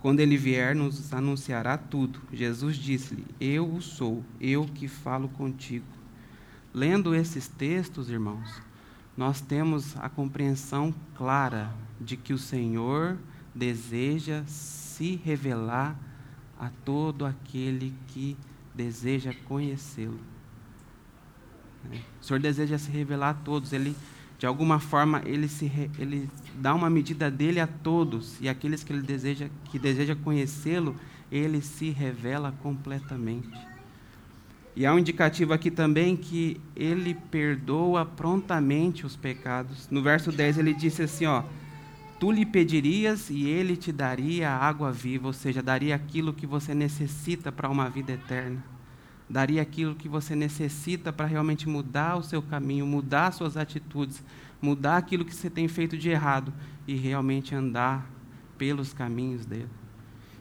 Quando 0.00 0.20
ele 0.20 0.36
vier, 0.36 0.76
nos 0.76 1.12
anunciará 1.12 1.76
tudo. 1.76 2.20
Jesus 2.32 2.76
disse-lhe: 2.76 3.26
Eu 3.40 3.68
o 3.68 3.82
sou, 3.82 4.24
eu 4.40 4.64
que 4.64 4.86
falo 4.86 5.28
contigo. 5.28 5.84
Lendo 6.72 7.12
esses 7.12 7.48
textos, 7.48 8.08
irmãos, 8.08 8.62
nós 9.16 9.40
temos 9.40 9.96
a 9.96 10.08
compreensão 10.08 10.94
clara 11.16 11.74
de 12.00 12.16
que 12.16 12.32
o 12.32 12.38
Senhor 12.38 13.18
deseja 13.52 14.44
se 14.46 15.16
revelar 15.16 15.98
a 16.56 16.70
todo 16.84 17.26
aquele 17.26 17.92
que 18.06 18.36
deseja 18.72 19.34
conhecê-lo. 19.48 20.29
O 22.20 22.24
Senhor 22.24 22.40
deseja 22.40 22.78
se 22.78 22.90
revelar 22.90 23.30
a 23.30 23.34
todos. 23.34 23.72
Ele, 23.72 23.96
de 24.38 24.46
alguma 24.46 24.78
forma, 24.78 25.22
ele 25.24 25.48
se 25.48 25.70
ele 25.98 26.28
dá 26.54 26.74
uma 26.74 26.90
medida 26.90 27.30
dele 27.30 27.60
a 27.60 27.66
todos 27.66 28.36
e 28.40 28.48
aqueles 28.48 28.84
que 28.84 28.92
ele 28.92 29.02
deseja 29.02 29.48
que 29.64 29.78
deseja 29.78 30.14
conhecê-lo, 30.14 30.96
ele 31.30 31.60
se 31.60 31.90
revela 31.90 32.52
completamente. 32.62 33.70
E 34.76 34.86
há 34.86 34.94
um 34.94 34.98
indicativo 34.98 35.52
aqui 35.52 35.70
também 35.70 36.16
que 36.16 36.60
ele 36.76 37.14
perdoa 37.30 38.04
prontamente 38.06 39.04
os 39.04 39.16
pecados. 39.16 39.88
No 39.90 40.02
verso 40.02 40.30
10 40.30 40.58
ele 40.58 40.72
disse 40.72 41.02
assim, 41.02 41.26
ó: 41.26 41.42
Tu 42.18 42.30
lhe 42.30 42.46
pedirias 42.46 43.30
e 43.30 43.46
ele 43.46 43.76
te 43.76 43.90
daria 43.90 44.50
água 44.50 44.92
viva, 44.92 45.26
ou 45.26 45.32
seja, 45.32 45.62
daria 45.62 45.94
aquilo 45.94 46.32
que 46.32 46.46
você 46.46 46.74
necessita 46.74 47.50
para 47.50 47.68
uma 47.68 47.88
vida 47.90 48.12
eterna. 48.12 48.62
Daria 49.30 49.62
aquilo 49.62 49.94
que 49.94 50.08
você 50.08 50.34
necessita 50.34 51.12
para 51.12 51.24
realmente 51.24 51.68
mudar 51.68 52.16
o 52.16 52.22
seu 52.22 52.42
caminho, 52.42 52.84
mudar 52.84 53.30
suas 53.30 53.56
atitudes, 53.56 54.24
mudar 54.60 54.96
aquilo 54.96 55.24
que 55.24 55.32
você 55.32 55.48
tem 55.48 55.68
feito 55.68 55.96
de 55.96 56.10
errado 56.10 56.52
e 56.84 56.96
realmente 56.96 57.54
andar 57.54 58.10
pelos 58.58 58.92
caminhos 58.92 59.46
dele. 59.46 59.68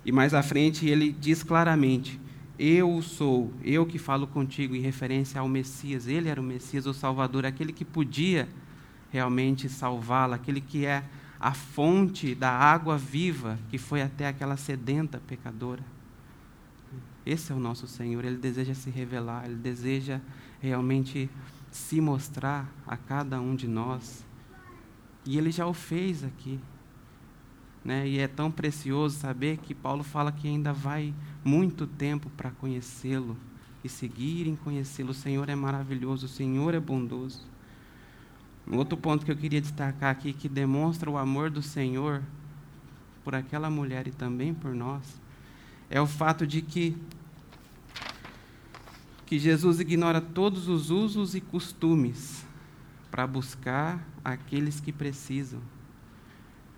E 0.04 0.12
mais 0.12 0.34
à 0.34 0.42
frente 0.42 0.88
ele 0.88 1.12
diz 1.12 1.44
claramente: 1.44 2.20
Eu 2.58 3.00
sou, 3.04 3.54
eu 3.64 3.86
que 3.86 4.00
falo 4.00 4.26
contigo, 4.26 4.76
em 4.76 4.82
referência 4.82 5.40
ao 5.40 5.48
Messias. 5.48 6.08
Ele 6.08 6.28
era 6.28 6.42
o 6.42 6.44
Messias, 6.44 6.88
o 6.88 6.94
Salvador, 6.94 7.46
aquele 7.46 7.72
que 7.72 7.86
podia 7.86 8.50
realmente 9.12 9.70
salvá-la, 9.70 10.38
aquele 10.38 10.62
que 10.62 10.88
é 10.88 11.04
a 11.40 11.54
fonte 11.54 12.34
da 12.34 12.50
água 12.50 12.98
viva 12.98 13.60
que 13.70 13.78
foi 13.78 14.02
até 14.02 14.28
aquela 14.28 14.58
sedenta 14.58 15.22
pecadora. 15.28 15.84
Esse 17.30 17.52
é 17.52 17.56
o 17.56 17.60
nosso 17.60 17.86
Senhor, 17.86 18.26
ele 18.26 18.38
deseja 18.38 18.74
se 18.74 18.90
revelar, 18.90 19.46
ele 19.46 19.58
deseja 19.58 20.20
realmente 20.60 21.30
se 21.70 22.02
mostrar 22.02 22.68
a 22.88 22.98
cada 22.98 23.40
um 23.40 23.56
de 23.56 23.68
nós. 23.68 24.26
E 25.24 25.38
ele 25.38 25.52
já 25.52 25.68
o 25.68 25.74
fez 25.74 26.24
aqui. 26.24 26.60
Né? 27.86 28.08
E 28.08 28.18
é 28.18 28.28
tão 28.28 28.50
precioso 28.50 29.20
saber 29.20 29.58
que 29.58 29.76
Paulo 29.76 30.04
fala 30.04 30.32
que 30.32 30.48
ainda 30.48 30.74
vai 30.74 31.14
muito 31.46 31.86
tempo 31.86 32.32
para 32.32 32.50
conhecê-lo 32.50 33.38
e 33.84 33.90
seguir 33.90 34.48
em 34.48 34.56
conhecê-lo. 34.56 35.12
O 35.12 35.14
Senhor 35.14 35.48
é 35.50 35.56
maravilhoso, 35.56 36.26
o 36.26 36.30
Senhor 36.30 36.74
é 36.74 36.80
bondoso. 36.80 37.46
Um 38.68 38.76
outro 38.78 38.98
ponto 38.98 39.24
que 39.24 39.32
eu 39.32 39.38
queria 39.38 39.62
destacar 39.62 40.10
aqui, 40.10 40.34
que 40.34 40.50
demonstra 40.50 41.08
o 41.08 41.16
amor 41.16 41.52
do 41.52 41.62
Senhor 41.62 42.24
por 43.24 43.36
aquela 43.36 43.70
mulher 43.70 44.08
e 44.08 44.12
também 44.12 44.52
por 44.52 44.74
nós, 44.74 45.22
é 45.90 46.00
o 46.00 46.06
fato 46.06 46.46
de 46.46 46.62
que, 46.62 46.96
que 49.30 49.40
Jesus 49.40 49.80
ignora 49.80 50.20
todos 50.20 50.68
os 50.68 50.90
usos 50.90 51.36
e 51.36 51.40
costumes 51.40 52.46
para 53.10 53.26
buscar 53.26 54.06
aqueles 54.26 54.82
que 54.82 54.92
precisam. 54.92 55.62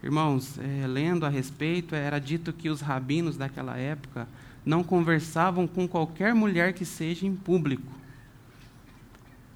Irmãos, 0.03 0.59
é, 0.59 0.85
lendo 0.85 1.25
a 1.25 1.29
respeito, 1.29 1.95
era 1.95 2.19
dito 2.19 2.53
que 2.53 2.69
os 2.69 2.81
rabinos 2.81 3.37
daquela 3.37 3.75
época 3.75 4.27
não 4.63 4.83
conversavam 4.83 5.65
com 5.65 5.87
qualquer 5.87 6.35
mulher 6.35 6.73
que 6.73 6.85
seja 6.85 7.25
em 7.25 7.35
público 7.35 8.01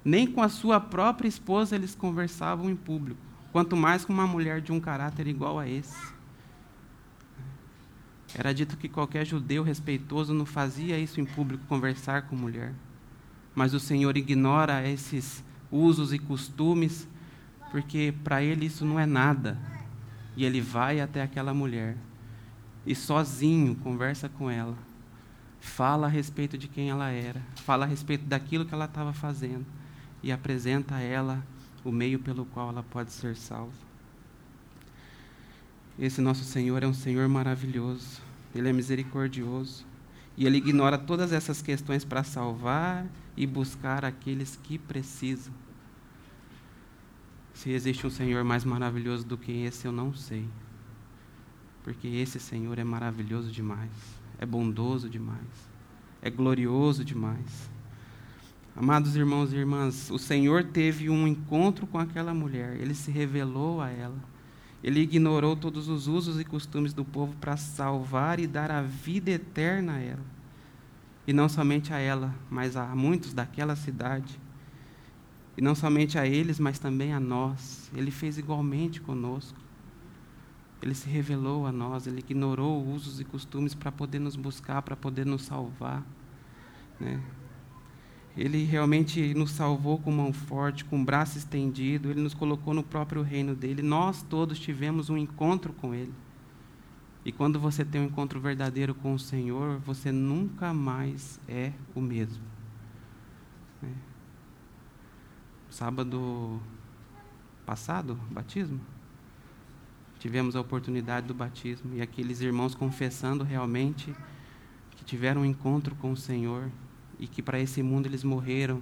nem 0.06 0.24
com 0.24 0.40
a 0.40 0.48
sua 0.48 0.78
própria 0.78 1.26
esposa 1.26 1.74
eles 1.74 1.92
conversavam 1.92 2.70
em 2.70 2.76
público, 2.76 3.20
quanto 3.50 3.76
mais 3.76 4.04
com 4.04 4.12
uma 4.12 4.24
mulher 4.24 4.60
de 4.60 4.70
um 4.70 4.78
caráter 4.78 5.26
igual 5.26 5.58
a 5.58 5.68
esse. 5.68 6.14
Era 8.32 8.54
dito 8.54 8.76
que 8.76 8.88
qualquer 8.88 9.26
judeu 9.26 9.64
respeitoso 9.64 10.32
não 10.32 10.46
fazia 10.46 10.96
isso 10.96 11.20
em 11.20 11.24
público, 11.24 11.64
conversar 11.66 12.28
com 12.28 12.36
mulher. 12.36 12.72
Mas 13.56 13.74
o 13.74 13.80
Senhor 13.80 14.16
ignora 14.16 14.86
esses 14.88 15.42
usos 15.72 16.12
e 16.12 16.18
costumes, 16.18 17.08
porque 17.72 18.14
para 18.22 18.42
ele 18.42 18.66
isso 18.66 18.84
não 18.84 19.00
é 19.00 19.06
nada. 19.06 19.58
E 20.36 20.44
ele 20.44 20.60
vai 20.60 21.00
até 21.00 21.22
aquela 21.22 21.54
mulher 21.54 21.96
e 22.86 22.94
sozinho 22.94 23.74
conversa 23.76 24.28
com 24.28 24.50
ela, 24.50 24.76
fala 25.58 26.06
a 26.06 26.10
respeito 26.10 26.58
de 26.58 26.68
quem 26.68 26.90
ela 26.90 27.10
era, 27.10 27.42
fala 27.56 27.86
a 27.86 27.88
respeito 27.88 28.26
daquilo 28.26 28.66
que 28.66 28.74
ela 28.74 28.84
estava 28.84 29.12
fazendo 29.12 29.64
e 30.22 30.30
apresenta 30.30 30.96
a 30.96 31.00
ela 31.00 31.42
o 31.82 31.90
meio 31.90 32.18
pelo 32.18 32.44
qual 32.44 32.68
ela 32.68 32.82
pode 32.82 33.10
ser 33.10 33.36
salva. 33.36 33.86
Esse 35.98 36.20
nosso 36.20 36.44
Senhor 36.44 36.82
é 36.82 36.86
um 36.86 36.92
Senhor 36.92 37.26
maravilhoso, 37.26 38.20
ele 38.54 38.68
é 38.68 38.72
misericordioso 38.72 39.85
e 40.36 40.46
ele 40.46 40.58
ignora 40.58 40.98
todas 40.98 41.32
essas 41.32 41.62
questões 41.62 42.04
para 42.04 42.22
salvar 42.22 43.06
e 43.36 43.46
buscar 43.46 44.04
aqueles 44.04 44.56
que 44.62 44.78
precisam. 44.78 45.52
Se 47.54 47.70
existe 47.70 48.06
um 48.06 48.10
Senhor 48.10 48.44
mais 48.44 48.64
maravilhoso 48.64 49.26
do 49.26 49.38
que 49.38 49.50
esse, 49.64 49.86
eu 49.86 49.92
não 49.92 50.12
sei. 50.14 50.46
Porque 51.82 52.06
esse 52.06 52.38
Senhor 52.38 52.78
é 52.78 52.84
maravilhoso 52.84 53.50
demais, 53.50 53.90
é 54.38 54.44
bondoso 54.44 55.08
demais, 55.08 55.70
é 56.20 56.28
glorioso 56.28 57.02
demais. 57.04 57.70
Amados 58.74 59.16
irmãos 59.16 59.54
e 59.54 59.56
irmãs, 59.56 60.10
o 60.10 60.18
Senhor 60.18 60.64
teve 60.64 61.08
um 61.08 61.26
encontro 61.26 61.86
com 61.86 61.98
aquela 61.98 62.34
mulher, 62.34 62.78
ele 62.78 62.94
se 62.94 63.10
revelou 63.10 63.80
a 63.80 63.88
ela. 63.88 64.35
Ele 64.82 65.00
ignorou 65.00 65.56
todos 65.56 65.88
os 65.88 66.06
usos 66.06 66.38
e 66.38 66.44
costumes 66.44 66.92
do 66.92 67.04
povo 67.04 67.34
para 67.36 67.56
salvar 67.56 68.38
e 68.38 68.46
dar 68.46 68.70
a 68.70 68.82
vida 68.82 69.30
eterna 69.30 69.94
a 69.94 70.00
ela. 70.00 70.24
E 71.26 71.32
não 71.32 71.48
somente 71.48 71.92
a 71.92 71.98
ela, 71.98 72.34
mas 72.50 72.76
a 72.76 72.94
muitos 72.94 73.32
daquela 73.32 73.74
cidade. 73.74 74.38
E 75.56 75.62
não 75.62 75.74
somente 75.74 76.18
a 76.18 76.26
eles, 76.26 76.60
mas 76.60 76.78
também 76.78 77.12
a 77.12 77.18
nós. 77.18 77.90
Ele 77.94 78.10
fez 78.10 78.38
igualmente 78.38 79.00
conosco. 79.00 79.58
Ele 80.82 80.94
se 80.94 81.08
revelou 81.08 81.66
a 81.66 81.72
nós, 81.72 82.06
ele 82.06 82.20
ignorou 82.20 82.86
usos 82.86 83.18
e 83.18 83.24
costumes 83.24 83.74
para 83.74 83.90
poder 83.90 84.18
nos 84.18 84.36
buscar, 84.36 84.82
para 84.82 84.94
poder 84.94 85.24
nos 85.24 85.42
salvar. 85.42 86.04
Né? 87.00 87.20
Ele 88.36 88.64
realmente 88.64 89.32
nos 89.32 89.50
salvou 89.52 89.98
com 89.98 90.12
mão 90.12 90.30
forte, 90.30 90.84
com 90.84 91.02
braço 91.02 91.38
estendido, 91.38 92.10
ele 92.10 92.20
nos 92.20 92.34
colocou 92.34 92.74
no 92.74 92.82
próprio 92.82 93.22
reino 93.22 93.54
dele. 93.54 93.80
Nós 93.80 94.22
todos 94.22 94.58
tivemos 94.58 95.08
um 95.08 95.16
encontro 95.16 95.72
com 95.72 95.94
ele. 95.94 96.12
E 97.24 97.32
quando 97.32 97.58
você 97.58 97.84
tem 97.84 98.00
um 98.00 98.04
encontro 98.04 98.38
verdadeiro 98.38 98.94
com 98.94 99.14
o 99.14 99.18
Senhor, 99.18 99.78
você 99.80 100.12
nunca 100.12 100.74
mais 100.74 101.40
é 101.48 101.72
o 101.94 102.00
mesmo. 102.00 102.44
É. 103.82 103.88
Sábado 105.70 106.60
passado, 107.64 108.20
batismo, 108.30 108.80
tivemos 110.18 110.54
a 110.54 110.60
oportunidade 110.60 111.26
do 111.26 111.34
batismo 111.34 111.94
e 111.94 112.02
aqueles 112.02 112.40
irmãos 112.42 112.74
confessando 112.74 113.42
realmente 113.42 114.14
que 114.92 115.04
tiveram 115.04 115.40
um 115.40 115.44
encontro 115.44 115.94
com 115.96 116.12
o 116.12 116.16
Senhor 116.16 116.70
e 117.18 117.26
que 117.26 117.42
para 117.42 117.60
esse 117.60 117.82
mundo 117.82 118.06
eles 118.06 118.22
morreram, 118.22 118.80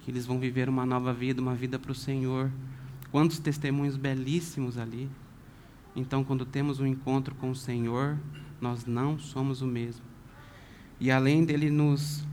que 0.00 0.10
eles 0.10 0.26
vão 0.26 0.38
viver 0.38 0.68
uma 0.68 0.86
nova 0.86 1.12
vida, 1.12 1.40
uma 1.40 1.54
vida 1.54 1.78
para 1.78 1.92
o 1.92 1.94
Senhor. 1.94 2.50
Quantos 3.10 3.38
testemunhos 3.38 3.96
belíssimos 3.96 4.78
ali. 4.78 5.08
Então, 5.94 6.22
quando 6.22 6.44
temos 6.44 6.80
um 6.80 6.86
encontro 6.86 7.34
com 7.34 7.50
o 7.50 7.56
Senhor, 7.56 8.16
nós 8.60 8.86
não 8.86 9.18
somos 9.18 9.62
o 9.62 9.66
mesmo. 9.66 10.04
E 11.00 11.10
além 11.10 11.44
dele 11.44 11.70
nos, 11.70 12.24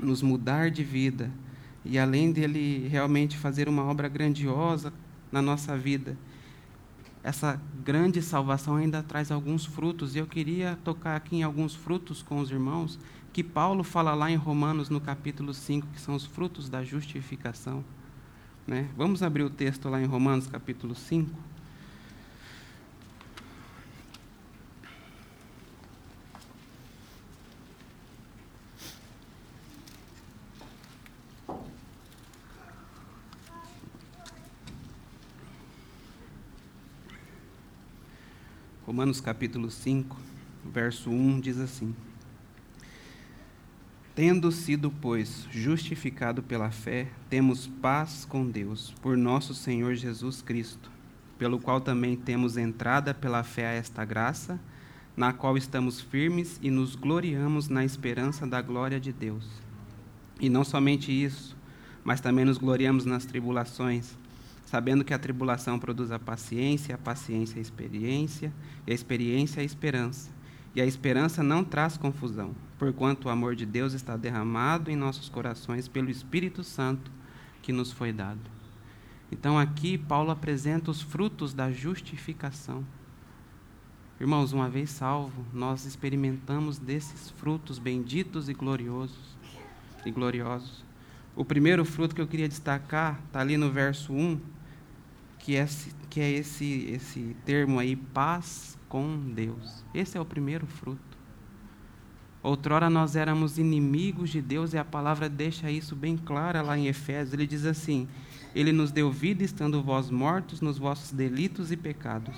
nos 0.00 0.22
mudar 0.22 0.70
de 0.70 0.82
vida, 0.82 1.30
e 1.84 1.98
além 1.98 2.32
dele 2.32 2.88
realmente 2.88 3.36
fazer 3.36 3.68
uma 3.68 3.84
obra 3.84 4.08
grandiosa 4.08 4.92
na 5.30 5.42
nossa 5.42 5.76
vida, 5.76 6.16
essa 7.22 7.60
grande 7.84 8.20
salvação 8.20 8.76
ainda 8.76 9.02
traz 9.02 9.30
alguns 9.30 9.64
frutos. 9.64 10.14
E 10.14 10.18
eu 10.18 10.26
queria 10.26 10.78
tocar 10.84 11.16
aqui 11.16 11.36
em 11.36 11.42
alguns 11.42 11.74
frutos 11.74 12.22
com 12.22 12.40
os 12.40 12.50
irmãos 12.50 12.98
que 13.32 13.42
Paulo 13.42 13.82
fala 13.82 14.14
lá 14.14 14.30
em 14.30 14.36
Romanos, 14.36 14.90
no 14.90 15.00
capítulo 15.00 15.54
5, 15.54 15.86
que 15.88 16.00
são 16.00 16.14
os 16.14 16.26
frutos 16.26 16.68
da 16.68 16.84
justificação. 16.84 17.84
Né? 18.66 18.88
Vamos 18.96 19.22
abrir 19.22 19.42
o 19.42 19.50
texto 19.50 19.88
lá 19.88 20.00
em 20.00 20.04
Romanos, 20.04 20.46
capítulo 20.46 20.94
5. 20.94 21.30
Romanos 38.92 39.22
capítulo 39.22 39.70
5, 39.70 40.14
verso 40.70 41.08
1 41.08 41.40
diz 41.40 41.58
assim: 41.58 41.94
Tendo 44.14 44.52
sido, 44.52 44.90
pois, 44.90 45.46
justificado 45.50 46.42
pela 46.42 46.70
fé, 46.70 47.08
temos 47.30 47.66
paz 47.66 48.26
com 48.26 48.46
Deus, 48.46 48.92
por 49.00 49.16
nosso 49.16 49.54
Senhor 49.54 49.94
Jesus 49.94 50.42
Cristo, 50.42 50.90
pelo 51.38 51.58
qual 51.58 51.80
também 51.80 52.16
temos 52.16 52.58
entrada 52.58 53.14
pela 53.14 53.42
fé 53.42 53.68
a 53.68 53.72
esta 53.72 54.04
graça, 54.04 54.60
na 55.16 55.32
qual 55.32 55.56
estamos 55.56 55.98
firmes 55.98 56.60
e 56.60 56.70
nos 56.70 56.94
gloriamos 56.94 57.70
na 57.70 57.86
esperança 57.86 58.46
da 58.46 58.60
glória 58.60 59.00
de 59.00 59.10
Deus. 59.10 59.48
E 60.38 60.50
não 60.50 60.64
somente 60.64 61.10
isso, 61.10 61.56
mas 62.04 62.20
também 62.20 62.44
nos 62.44 62.58
gloriamos 62.58 63.06
nas 63.06 63.24
tribulações, 63.24 64.18
sabendo 64.72 65.04
que 65.04 65.12
a 65.12 65.18
tribulação 65.18 65.78
produz 65.78 66.10
a 66.10 66.18
paciência, 66.18 66.94
a 66.94 66.98
paciência 66.98 67.58
a 67.58 67.60
experiência, 67.60 68.50
e 68.86 68.90
a 68.90 68.94
experiência 68.94 69.60
a 69.60 69.64
esperança. 69.64 70.30
E 70.74 70.80
a 70.80 70.86
esperança 70.86 71.42
não 71.42 71.62
traz 71.62 71.98
confusão, 71.98 72.54
porquanto 72.78 73.26
o 73.26 73.30
amor 73.30 73.54
de 73.54 73.66
Deus 73.66 73.92
está 73.92 74.16
derramado 74.16 74.90
em 74.90 74.96
nossos 74.96 75.28
corações 75.28 75.88
pelo 75.88 76.08
Espírito 76.08 76.64
Santo 76.64 77.10
que 77.60 77.70
nos 77.70 77.92
foi 77.92 78.14
dado. 78.14 78.40
Então 79.30 79.58
aqui 79.58 79.98
Paulo 79.98 80.30
apresenta 80.30 80.90
os 80.90 81.02
frutos 81.02 81.52
da 81.52 81.70
justificação. 81.70 82.82
Irmãos, 84.18 84.54
uma 84.54 84.70
vez 84.70 84.88
salvo, 84.88 85.44
nós 85.52 85.84
experimentamos 85.84 86.78
desses 86.78 87.28
frutos 87.28 87.78
benditos 87.78 88.48
e 88.48 88.54
gloriosos 88.54 89.36
e 90.06 90.10
gloriosos. 90.10 90.82
O 91.36 91.44
primeiro 91.44 91.84
fruto 91.84 92.14
que 92.14 92.22
eu 92.22 92.26
queria 92.26 92.48
destacar 92.48 93.20
está 93.26 93.40
ali 93.40 93.58
no 93.58 93.70
verso 93.70 94.14
1, 94.14 94.40
que 95.42 95.56
é, 95.56 95.66
que 96.08 96.20
é 96.20 96.30
esse, 96.30 96.86
esse 96.92 97.36
termo 97.44 97.80
aí, 97.80 97.96
paz 97.96 98.78
com 98.88 99.18
Deus. 99.34 99.84
Esse 99.92 100.16
é 100.16 100.20
o 100.20 100.24
primeiro 100.24 100.66
fruto. 100.66 101.18
Outrora 102.40 102.88
nós 102.88 103.16
éramos 103.16 103.58
inimigos 103.58 104.30
de 104.30 104.40
Deus 104.40 104.72
e 104.72 104.78
a 104.78 104.84
palavra 104.84 105.28
deixa 105.28 105.70
isso 105.70 105.96
bem 105.96 106.16
claro 106.16 106.64
lá 106.64 106.78
em 106.78 106.86
Efésios. 106.86 107.34
Ele 107.34 107.46
diz 107.46 107.64
assim: 107.64 108.08
Ele 108.54 108.70
nos 108.70 108.92
deu 108.92 109.10
vida 109.10 109.42
estando 109.42 109.82
vós 109.82 110.10
mortos 110.10 110.60
nos 110.60 110.78
vossos 110.78 111.10
delitos 111.10 111.72
e 111.72 111.76
pecados, 111.76 112.36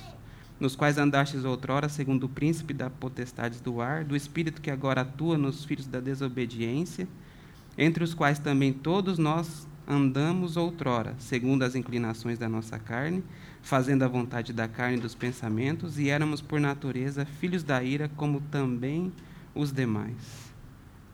nos 0.58 0.74
quais 0.74 0.96
andastes 0.96 1.44
outrora 1.44 1.90
segundo 1.90 2.24
o 2.24 2.28
príncipe 2.28 2.72
da 2.72 2.88
potestade 2.88 3.62
do 3.62 3.82
ar, 3.82 4.02
do 4.02 4.16
espírito 4.16 4.62
que 4.62 4.70
agora 4.70 5.02
atua 5.02 5.36
nos 5.36 5.64
filhos 5.64 5.86
da 5.86 6.00
desobediência, 6.00 7.06
entre 7.76 8.02
os 8.02 8.14
quais 8.14 8.38
também 8.38 8.72
todos 8.72 9.18
nós 9.18 9.66
andamos 9.86 10.56
outrora, 10.56 11.14
segundo 11.18 11.62
as 11.62 11.74
inclinações 11.74 12.38
da 12.38 12.48
nossa 12.48 12.78
carne, 12.78 13.22
fazendo 13.62 14.02
a 14.02 14.08
vontade 14.08 14.52
da 14.52 14.66
carne 14.66 14.96
e 14.96 15.00
dos 15.00 15.14
pensamentos, 15.14 15.98
e 15.98 16.08
éramos 16.08 16.40
por 16.40 16.60
natureza 16.60 17.24
filhos 17.24 17.62
da 17.62 17.82
ira, 17.82 18.10
como 18.16 18.40
também 18.40 19.12
os 19.54 19.72
demais. 19.72 20.52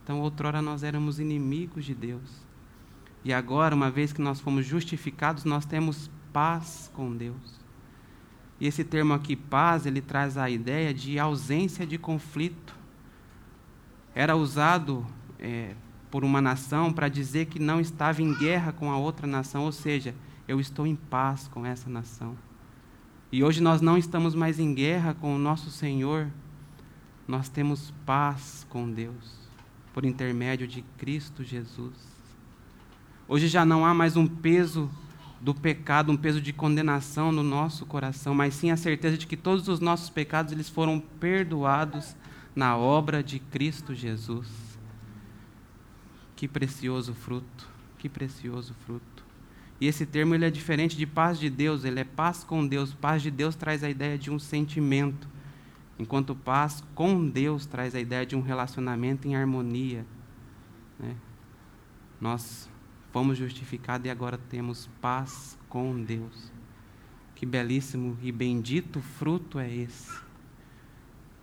Então, 0.03 0.21
outrora 0.21 0.63
nós 0.63 0.83
éramos 0.83 1.21
inimigos 1.21 1.85
de 1.85 1.95
Deus. 1.95 2.51
E 3.25 3.33
agora, 3.33 3.75
uma 3.75 3.91
vez 3.91 4.13
que 4.13 4.23
nós 4.23 4.41
fomos 4.41 4.67
justificados, 4.67 5.45
nós 5.45 5.65
temos 5.67 6.11
paz 6.33 6.91
com 6.95 7.15
Deus. 7.15 7.61
E 8.59 8.67
esse 8.67 8.85
termo 8.85 9.13
aqui, 9.15 9.37
paz, 9.37 9.87
ele 9.87 10.01
traz 10.01 10.37
a 10.37 10.49
ideia 10.49 10.93
de 10.93 11.19
ausência 11.19 11.87
de 11.87 11.99
conflito. 11.99 12.75
Era 14.15 14.37
usado 14.37 15.07
é, 15.39 15.75
por 16.11 16.25
uma 16.25 16.41
nação 16.41 16.93
para 16.93 17.09
dizer 17.09 17.47
que 17.47 17.59
não 17.59 17.81
estava 17.81 18.21
em 18.21 18.35
guerra 18.35 18.73
com 18.73 18.91
a 18.91 18.99
outra 18.99 19.27
nação, 19.27 19.65
ou 19.65 19.73
seja, 19.73 20.15
eu 20.49 20.59
estou 20.59 20.87
em 20.87 20.97
paz 20.97 21.47
com 21.49 21.65
essa 21.65 21.89
nação. 21.89 22.37
E 23.31 23.45
hoje 23.45 23.63
nós 23.63 23.81
não 23.81 23.97
estamos 23.97 24.35
mais 24.35 24.59
em 24.59 24.75
guerra 24.75 25.15
com 25.15 25.35
o 25.35 25.39
nosso 25.39 25.71
Senhor, 25.71 26.29
nós 27.29 27.49
temos 27.49 27.93
paz 28.05 28.67
com 28.69 28.91
Deus, 28.91 29.39
por 29.95 30.05
intermédio 30.05 30.67
de 30.67 30.83
Cristo 30.99 31.45
Jesus. 31.45 31.95
Hoje 33.29 33.47
já 33.47 33.65
não 33.65 33.87
há 33.87 33.95
mais 33.95 34.17
um 34.17 34.27
peso 34.27 34.91
do 35.41 35.55
pecado, 35.55 36.11
um 36.11 36.17
peso 36.17 36.41
de 36.41 36.53
condenação 36.53 37.31
no 37.31 37.45
nosso 37.45 37.87
coração, 37.87 38.35
mas 38.35 38.55
sim 38.55 38.73
a 38.73 38.77
certeza 38.77 39.17
de 39.17 39.29
que 39.29 39.37
todos 39.37 39.69
os 39.69 39.79
nossos 39.79 40.11
pecados 40.11 40.53
eles 40.53 40.69
foram 40.69 40.99
perdoados 40.99 42.17
na 42.55 42.77
obra 42.77 43.23
de 43.23 43.39
Cristo 43.39 43.95
Jesus. 43.95 44.70
Que 46.41 46.49
precioso 46.49 47.13
fruto, 47.13 47.69
que 47.99 48.09
precioso 48.09 48.73
fruto. 48.87 49.27
E 49.79 49.87
esse 49.87 50.07
termo 50.07 50.35
ele 50.35 50.47
é 50.47 50.51
diferente 50.51 50.97
de 50.97 51.07
paz 51.07 51.39
de 51.39 51.51
Deus, 51.51 51.85
ele 51.85 52.01
é 52.01 52.05
paz 52.05 52.43
com 52.43 52.67
Deus. 52.67 52.95
Paz 52.95 53.21
de 53.21 53.31
Deus 53.31 53.55
traz 53.55 53.85
a 53.85 53.91
ideia 53.91 54.17
de 54.17 54.31
um 54.31 54.39
sentimento, 54.39 55.29
enquanto 55.99 56.35
paz 56.35 56.83
com 56.95 57.29
Deus 57.29 57.67
traz 57.67 57.95
a 57.95 58.01
ideia 58.01 58.25
de 58.25 58.35
um 58.37 58.41
relacionamento 58.41 59.29
em 59.29 59.37
harmonia. 59.37 60.07
Né? 60.99 61.15
Nós 62.19 62.71
fomos 63.13 63.37
justificados 63.37 64.07
e 64.07 64.11
agora 64.11 64.39
temos 64.39 64.89
paz 64.99 65.59
com 65.69 66.03
Deus. 66.03 66.51
Que 67.35 67.45
belíssimo 67.45 68.17
e 68.23 68.33
bendito 68.33 69.03
fruto 69.03 69.59
é 69.59 69.71
esse. 69.71 70.19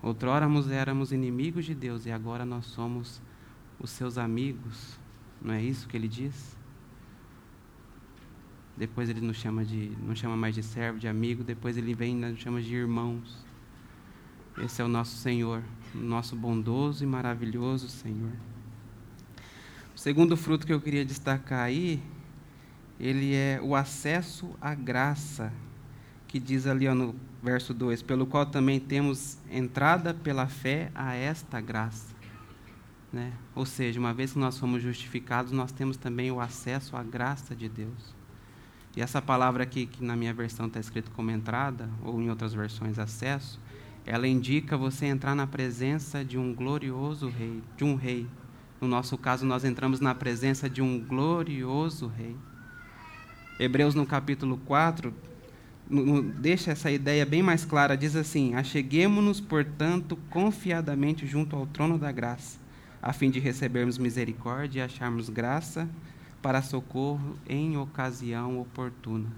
Outrora 0.01 0.47
éramos 0.71 1.11
inimigos 1.11 1.65
de 1.65 1.75
Deus 1.75 2.07
e 2.07 2.11
agora 2.11 2.43
nós 2.43 2.65
somos 2.65 3.21
os 3.79 3.89
seus 3.89 4.17
amigos. 4.17 4.99
Não 5.41 5.53
é 5.53 5.61
isso 5.61 5.87
que 5.87 5.95
ele 5.95 6.07
diz? 6.07 6.57
Depois 8.75 9.09
ele 9.09 9.21
nos 9.21 9.37
chama 9.37 9.65
de, 9.65 9.91
não 10.03 10.15
chama 10.15 10.37
mais 10.37 10.53
de 10.53 10.61
servo, 10.61 10.99
de 10.99 11.07
amigo, 11.07 11.43
depois 11.43 11.77
ele 11.77 11.95
vem 11.95 12.15
e 12.15 12.19
nos 12.19 12.39
chama 12.39 12.61
de 12.61 12.75
irmãos. 12.75 13.45
Esse 14.59 14.81
é 14.81 14.85
o 14.85 14.87
nosso 14.87 15.17
Senhor, 15.17 15.63
nosso 15.93 16.35
bondoso 16.35 17.03
e 17.03 17.07
maravilhoso 17.07 17.89
Senhor. 17.89 18.31
O 19.95 19.99
segundo 19.99 20.37
fruto 20.37 20.65
que 20.65 20.73
eu 20.73 20.79
queria 20.79 21.03
destacar 21.03 21.61
aí, 21.61 22.01
ele 22.99 23.33
é 23.33 23.59
o 23.63 23.75
acesso 23.75 24.55
à 24.61 24.75
graça, 24.75 25.51
que 26.27 26.39
diz 26.39 26.67
ali 26.67 26.87
ó, 26.87 26.93
no 26.93 27.15
verso 27.41 27.73
2: 27.73 28.03
pelo 28.03 28.27
qual 28.27 28.45
também 28.45 28.79
temos 28.79 29.37
entrada 29.49 30.13
pela 30.13 30.47
fé 30.47 30.91
a 30.93 31.15
esta 31.15 31.59
graça. 31.59 32.16
Né? 33.11 33.31
Ou 33.55 33.65
seja, 33.65 33.99
uma 33.99 34.13
vez 34.13 34.33
que 34.33 34.39
nós 34.39 34.55
somos 34.55 34.81
justificados, 34.81 35.51
nós 35.51 35.71
temos 35.71 35.97
também 35.97 36.31
o 36.31 36.39
acesso 36.39 36.95
à 36.95 37.03
graça 37.03 37.55
de 37.55 37.69
Deus. 37.69 38.15
E 38.95 39.01
essa 39.01 39.21
palavra 39.21 39.63
aqui, 39.63 39.85
que 39.85 40.03
na 40.03 40.15
minha 40.15 40.33
versão 40.33 40.67
está 40.67 40.79
escrito 40.79 41.11
como 41.11 41.31
entrada, 41.31 41.89
ou 42.03 42.21
em 42.21 42.29
outras 42.29 42.53
versões 42.53 42.97
acesso, 42.97 43.59
ela 44.05 44.27
indica 44.27 44.77
você 44.77 45.05
entrar 45.05 45.35
na 45.35 45.45
presença 45.45 46.23
de 46.23 46.37
um 46.37 46.53
glorioso 46.53 47.29
rei, 47.29 47.61
de 47.75 47.83
um 47.83 47.95
rei. 47.95 48.25
No 48.79 48.87
nosso 48.87 49.17
caso, 49.17 49.45
nós 49.45 49.65
entramos 49.65 49.99
na 49.99 50.15
presença 50.15 50.69
de 50.69 50.81
um 50.81 50.99
glorioso 50.99 52.07
rei. 52.07 52.35
Hebreus, 53.59 53.93
no 53.95 54.05
capítulo 54.05 54.57
4, 54.65 55.13
no, 55.89 56.21
deixa 56.21 56.71
essa 56.71 56.91
ideia 56.91 57.25
bem 57.25 57.41
mais 57.43 57.65
clara. 57.65 57.97
Diz 57.97 58.15
assim: 58.15 58.55
Acheguemo-nos, 58.55 59.41
portanto, 59.41 60.17
confiadamente 60.29 61.25
junto 61.25 61.55
ao 61.55 61.65
trono 61.65 61.97
da 61.97 62.11
graça, 62.11 62.57
a 63.07 63.13
fim 63.13 63.31
de 63.31 63.39
recebermos 63.39 63.97
misericórdia 63.97 64.81
e 64.81 64.83
acharmos 64.83 65.29
graça 65.29 65.89
para 66.41 66.61
socorro 66.61 67.37
em 67.47 67.77
ocasião 67.77 68.59
oportuna. 68.59 69.31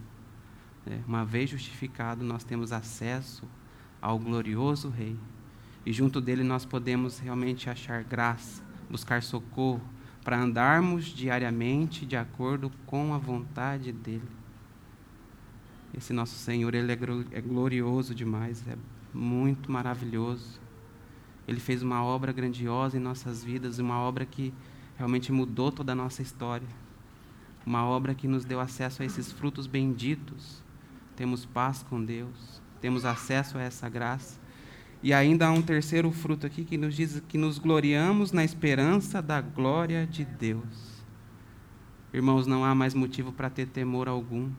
É, 0.87 0.97
uma 1.07 1.23
vez 1.23 1.51
justificado, 1.51 2.25
nós 2.25 2.43
temos 2.43 2.71
acesso 2.71 3.47
ao 4.01 4.17
glorioso 4.17 4.89
Rei. 4.89 5.15
E 5.85 5.93
junto 5.93 6.19
dele 6.19 6.43
nós 6.43 6.65
podemos 6.65 7.19
realmente 7.19 7.69
achar 7.69 8.03
graça, 8.03 8.63
buscar 8.89 9.21
socorro, 9.21 9.83
para 10.23 10.41
andarmos 10.41 11.05
diariamente 11.05 12.07
de 12.07 12.17
acordo 12.17 12.71
com 12.87 13.13
a 13.13 13.19
vontade 13.19 13.91
dele. 13.91 14.27
Esse 15.95 16.11
nosso 16.11 16.33
Senhor, 16.33 16.73
ele 16.73 16.91
é 16.91 17.39
glorioso 17.39 18.15
demais, 18.15 18.67
é 18.67 18.75
muito 19.13 19.71
maravilhoso. 19.71 20.59
Ele 21.49 21.59
fez 21.59 21.81
uma 21.81 22.03
obra 22.03 22.31
grandiosa 22.31 22.97
em 22.97 22.99
nossas 22.99 23.43
vidas, 23.43 23.79
uma 23.79 23.99
obra 23.99 24.25
que 24.25 24.53
realmente 24.97 25.31
mudou 25.31 25.71
toda 25.71 25.91
a 25.93 25.95
nossa 25.95 26.21
história 26.21 26.67
uma 27.65 27.85
obra 27.85 28.15
que 28.15 28.27
nos 28.27 28.45
deu 28.45 28.59
acesso 28.59 29.01
a 29.01 29.05
esses 29.05 29.31
frutos 29.31 29.67
benditos. 29.67 30.63
Temos 31.15 31.45
paz 31.45 31.83
com 31.83 32.03
Deus, 32.03 32.61
temos 32.81 33.05
acesso 33.05 33.57
a 33.57 33.61
essa 33.61 33.87
graça. 33.89 34.39
E 35.03 35.13
ainda 35.13 35.47
há 35.47 35.51
um 35.51 35.61
terceiro 35.61 36.11
fruto 36.11 36.47
aqui 36.47 36.65
que 36.65 36.77
nos 36.77 36.95
diz 36.95 37.21
que 37.27 37.37
nos 37.37 37.57
gloriamos 37.57 38.31
na 38.31 38.43
esperança 38.43 39.21
da 39.21 39.39
glória 39.39 40.05
de 40.05 40.25
Deus. 40.25 41.03
Irmãos, 42.11 42.47
não 42.47 42.65
há 42.65 42.73
mais 42.73 42.93
motivo 42.93 43.31
para 43.31 43.49
ter 43.49 43.67
temor 43.67 44.07
algum. 44.07 44.49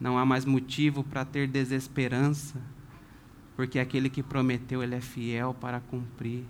Não 0.00 0.18
há 0.18 0.26
mais 0.26 0.44
motivo 0.44 1.04
para 1.04 1.24
ter 1.24 1.46
desesperança, 1.46 2.60
porque 3.58 3.80
aquele 3.80 4.08
que 4.08 4.22
prometeu, 4.22 4.84
ele 4.84 4.94
é 4.94 5.00
fiel 5.00 5.52
para 5.52 5.80
cumprir. 5.80 6.44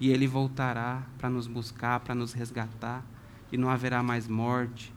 E 0.00 0.08
ele 0.08 0.26
voltará 0.26 1.02
para 1.18 1.28
nos 1.28 1.46
buscar, 1.46 2.00
para 2.00 2.14
nos 2.14 2.32
resgatar, 2.32 3.04
e 3.52 3.58
não 3.58 3.68
haverá 3.68 4.02
mais 4.02 4.26
morte, 4.26 4.90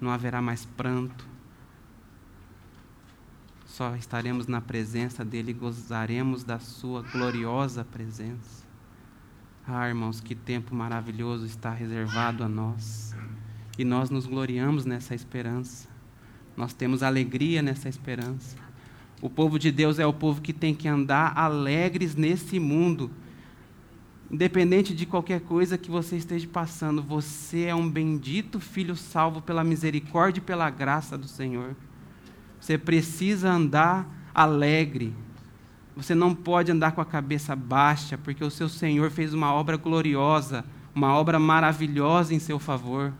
não 0.00 0.08
haverá 0.08 0.40
mais 0.40 0.64
pranto. 0.64 1.28
Só 3.66 3.96
estaremos 3.96 4.46
na 4.46 4.60
presença 4.60 5.24
dele 5.24 5.50
e 5.50 5.54
gozaremos 5.54 6.44
da 6.44 6.60
sua 6.60 7.02
gloriosa 7.02 7.84
presença. 7.84 8.64
Ah, 9.66 9.88
irmãos, 9.88 10.20
que 10.20 10.36
tempo 10.36 10.76
maravilhoso 10.76 11.44
está 11.44 11.72
reservado 11.72 12.44
a 12.44 12.48
nós. 12.48 13.16
E 13.76 13.84
nós 13.84 14.10
nos 14.10 14.26
gloriamos 14.26 14.84
nessa 14.84 15.12
esperança. 15.12 15.88
Nós 16.56 16.72
temos 16.72 17.02
alegria 17.02 17.62
nessa 17.62 17.88
esperança. 17.88 18.69
O 19.20 19.28
povo 19.28 19.58
de 19.58 19.70
Deus 19.70 19.98
é 19.98 20.06
o 20.06 20.12
povo 20.12 20.40
que 20.40 20.52
tem 20.52 20.74
que 20.74 20.88
andar 20.88 21.36
alegres 21.36 22.14
nesse 22.14 22.58
mundo 22.58 23.10
Independente 24.30 24.94
de 24.94 25.06
qualquer 25.06 25.40
coisa 25.40 25.76
que 25.76 25.90
você 25.90 26.16
esteja 26.16 26.46
passando, 26.46 27.02
você 27.02 27.64
é 27.64 27.74
um 27.74 27.90
bendito 27.90 28.60
filho 28.60 28.94
salvo 28.94 29.42
pela 29.42 29.64
misericórdia 29.64 30.38
e 30.38 30.44
pela 30.44 30.70
graça 30.70 31.18
do 31.18 31.26
Senhor. 31.26 31.74
Você 32.60 32.78
precisa 32.78 33.50
andar 33.50 34.08
alegre. 34.32 35.12
Você 35.96 36.14
não 36.14 36.32
pode 36.32 36.70
andar 36.70 36.92
com 36.92 37.00
a 37.00 37.04
cabeça 37.04 37.56
baixa, 37.56 38.16
porque 38.16 38.44
o 38.44 38.50
seu 38.52 38.68
Senhor 38.68 39.10
fez 39.10 39.34
uma 39.34 39.52
obra 39.52 39.76
gloriosa, 39.76 40.64
uma 40.94 41.12
obra 41.12 41.40
maravilhosa 41.40 42.32
em 42.32 42.38
seu 42.38 42.60
favor. 42.60 43.12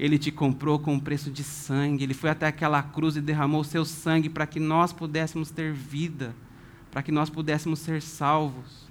Ele 0.00 0.18
te 0.18 0.32
comprou 0.32 0.78
com 0.78 0.94
um 0.94 0.98
preço 0.98 1.30
de 1.30 1.44
sangue. 1.44 2.04
Ele 2.04 2.14
foi 2.14 2.30
até 2.30 2.46
aquela 2.46 2.82
cruz 2.82 3.16
e 3.16 3.20
derramou 3.20 3.60
o 3.60 3.64
seu 3.64 3.84
sangue 3.84 4.30
para 4.30 4.46
que 4.46 4.58
nós 4.58 4.94
pudéssemos 4.94 5.50
ter 5.50 5.74
vida, 5.74 6.34
para 6.90 7.02
que 7.02 7.12
nós 7.12 7.28
pudéssemos 7.28 7.80
ser 7.80 8.00
salvos. 8.00 8.88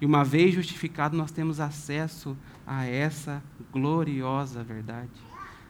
E 0.00 0.06
uma 0.06 0.24
vez 0.24 0.54
justificado, 0.54 1.16
nós 1.16 1.32
temos 1.32 1.58
acesso 1.58 2.36
a 2.64 2.84
essa 2.86 3.42
gloriosa 3.72 4.62
verdade, 4.62 5.10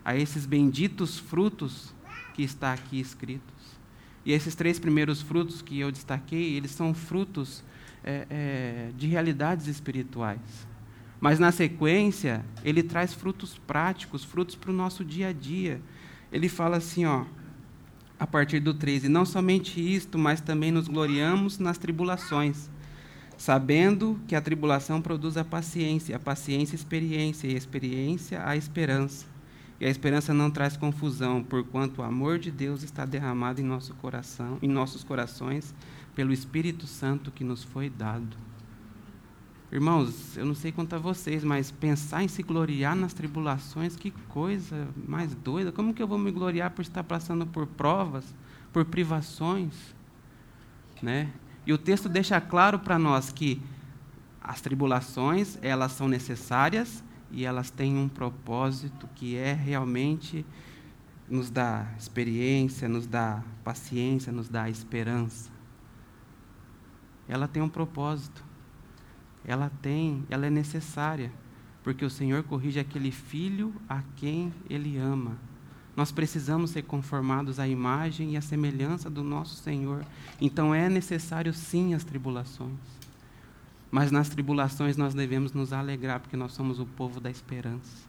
a 0.05 0.15
esses 0.15 0.45
benditos 0.45 1.19
frutos 1.19 1.95
que 2.35 2.43
está 2.43 2.75
aqui 2.75 3.01
escritos. 3.01 3.81
E 4.23 4.33
esses 4.33 4.55
três 4.55 4.79
primeiros 4.79 5.23
frutos 5.23 5.63
que 5.63 5.81
eu 5.81 5.91
destaquei, 5.91 6.57
eles 6.57 6.73
são 6.73 6.93
frutos 6.93 7.65
é, 8.05 8.27
é, 8.29 8.91
de 8.99 9.07
realidades 9.07 9.67
espirituais. 9.67 10.69
Mas 11.23 11.39
na 11.39 11.51
sequência, 11.51 12.45
ele 12.63 12.83
traz 12.83 13.15
frutos 13.15 13.57
práticos, 13.57 14.23
frutos 14.25 14.55
para 14.55 14.71
o 14.71 14.75
nosso 14.75 15.03
dia 15.03 15.29
a 15.29 15.33
dia. 15.33 15.81
Ele 16.31 16.51
fala 16.51 16.77
assim, 16.77 17.07
ó, 17.07 17.25
a 18.21 18.27
partir 18.27 18.61
do 18.61 18.75
13: 18.75 19.09
Não 19.09 19.25
somente 19.25 19.81
isto, 19.81 20.19
mas 20.19 20.43
também 20.43 20.71
nos 20.71 20.87
gloriamos 20.87 21.59
nas 21.59 21.79
tribulações 21.79 22.69
sabendo 23.43 24.21
que 24.29 24.37
a 24.37 24.41
tribulação 24.41 25.03
produz 25.03 25.37
a 25.37 25.45
paciência, 25.45 26.15
a 26.15 26.19
paciência 26.21 26.77
experiência, 26.77 27.49
e 27.49 27.55
a 27.55 27.59
experiência 27.59 28.47
a 28.47 28.57
esperança. 28.57 29.27
E 29.81 29.85
a 29.85 29.89
esperança 29.89 30.33
não 30.33 30.49
traz 30.49 30.77
confusão, 30.77 31.43
porquanto 31.43 32.01
o 32.01 32.05
amor 32.05 32.39
de 32.39 32.53
Deus 32.53 32.85
está 32.85 33.05
derramado 33.05 33.61
em 33.61 33.65
nosso 33.65 33.95
coração, 33.95 34.59
em 34.63 34.69
nossos 34.69 35.03
corações, 35.03 35.75
pelo 36.15 36.33
Espírito 36.33 36.87
Santo 36.87 37.33
que 37.33 37.43
nos 37.43 37.65
foi 37.65 37.91
dado. 37.91 38.37
Irmãos, 39.73 40.37
eu 40.37 40.45
não 40.45 40.55
sei 40.55 40.71
quanto 40.71 40.95
a 40.95 40.99
vocês, 40.99 41.43
mas 41.43 41.71
pensar 41.71 42.23
em 42.23 42.29
se 42.29 42.43
gloriar 42.43 42.95
nas 42.95 43.15
tribulações, 43.15 43.97
que 43.97 44.11
coisa 44.29 44.87
mais 45.09 45.35
doida. 45.35 45.73
Como 45.73 45.95
que 45.95 46.03
eu 46.03 46.07
vou 46.07 46.19
me 46.19 46.31
gloriar 46.31 46.73
por 46.73 46.83
estar 46.83 47.03
passando 47.03 47.47
por 47.47 47.67
provas, 47.67 48.35
por 48.71 48.85
privações, 48.85 49.73
né? 51.03 51.33
E 51.67 51.73
o 51.73 51.79
texto 51.79 52.07
deixa 52.07 52.39
claro 52.39 52.79
para 52.79 52.99
nós 52.99 53.33
que 53.33 53.63
as 54.43 54.61
tribulações, 54.61 55.59
elas 55.63 55.93
são 55.93 56.07
necessárias 56.07 57.03
e 57.31 57.47
elas 57.47 57.71
têm 57.71 57.97
um 57.97 58.11
propósito 58.11 59.09
que 59.15 59.37
é 59.37 59.55
realmente 59.55 60.45
nos 61.27 61.49
dá 61.49 61.87
experiência, 61.99 62.91
nos 62.91 63.07
dá 63.07 63.43
paciência, 63.65 64.31
nos 64.31 64.51
dá 64.51 64.69
esperança. 64.69 65.51
Ela 67.27 67.49
tem 67.49 67.63
um 67.63 67.71
propósito. 67.71 68.52
Ela 69.45 69.71
tem, 69.83 70.25
ela 70.31 70.47
é 70.47 70.51
necessária, 70.51 71.33
porque 71.83 72.05
o 72.05 72.11
Senhor 72.11 72.43
corrige 72.45 72.79
aquele 72.79 73.11
filho 73.11 73.75
a 73.89 74.03
quem 74.17 74.53
ele 74.69 74.97
ama. 74.99 75.37
Nós 75.97 76.11
precisamos 76.11 76.71
ser 76.71 76.83
conformados 76.83 77.59
à 77.59 77.69
imagem 77.69 78.33
e 78.33 78.37
à 78.37 78.41
semelhança 78.41 79.11
do 79.11 79.23
nosso 79.23 79.57
Senhor. 79.57 80.05
Então 80.41 80.75
é 80.75 80.89
necessário 80.89 81.53
sim 81.53 81.93
as 81.93 82.03
tribulações. 82.03 82.79
Mas 83.91 84.11
nas 84.11 84.31
tribulações 84.31 84.97
nós 84.97 85.13
devemos 85.13 85.53
nos 85.53 85.73
alegrar, 85.73 86.21
porque 86.21 86.37
nós 86.37 86.53
somos 86.53 86.81
o 86.81 86.87
povo 86.87 87.21
da 87.21 87.31
esperança. 87.31 88.09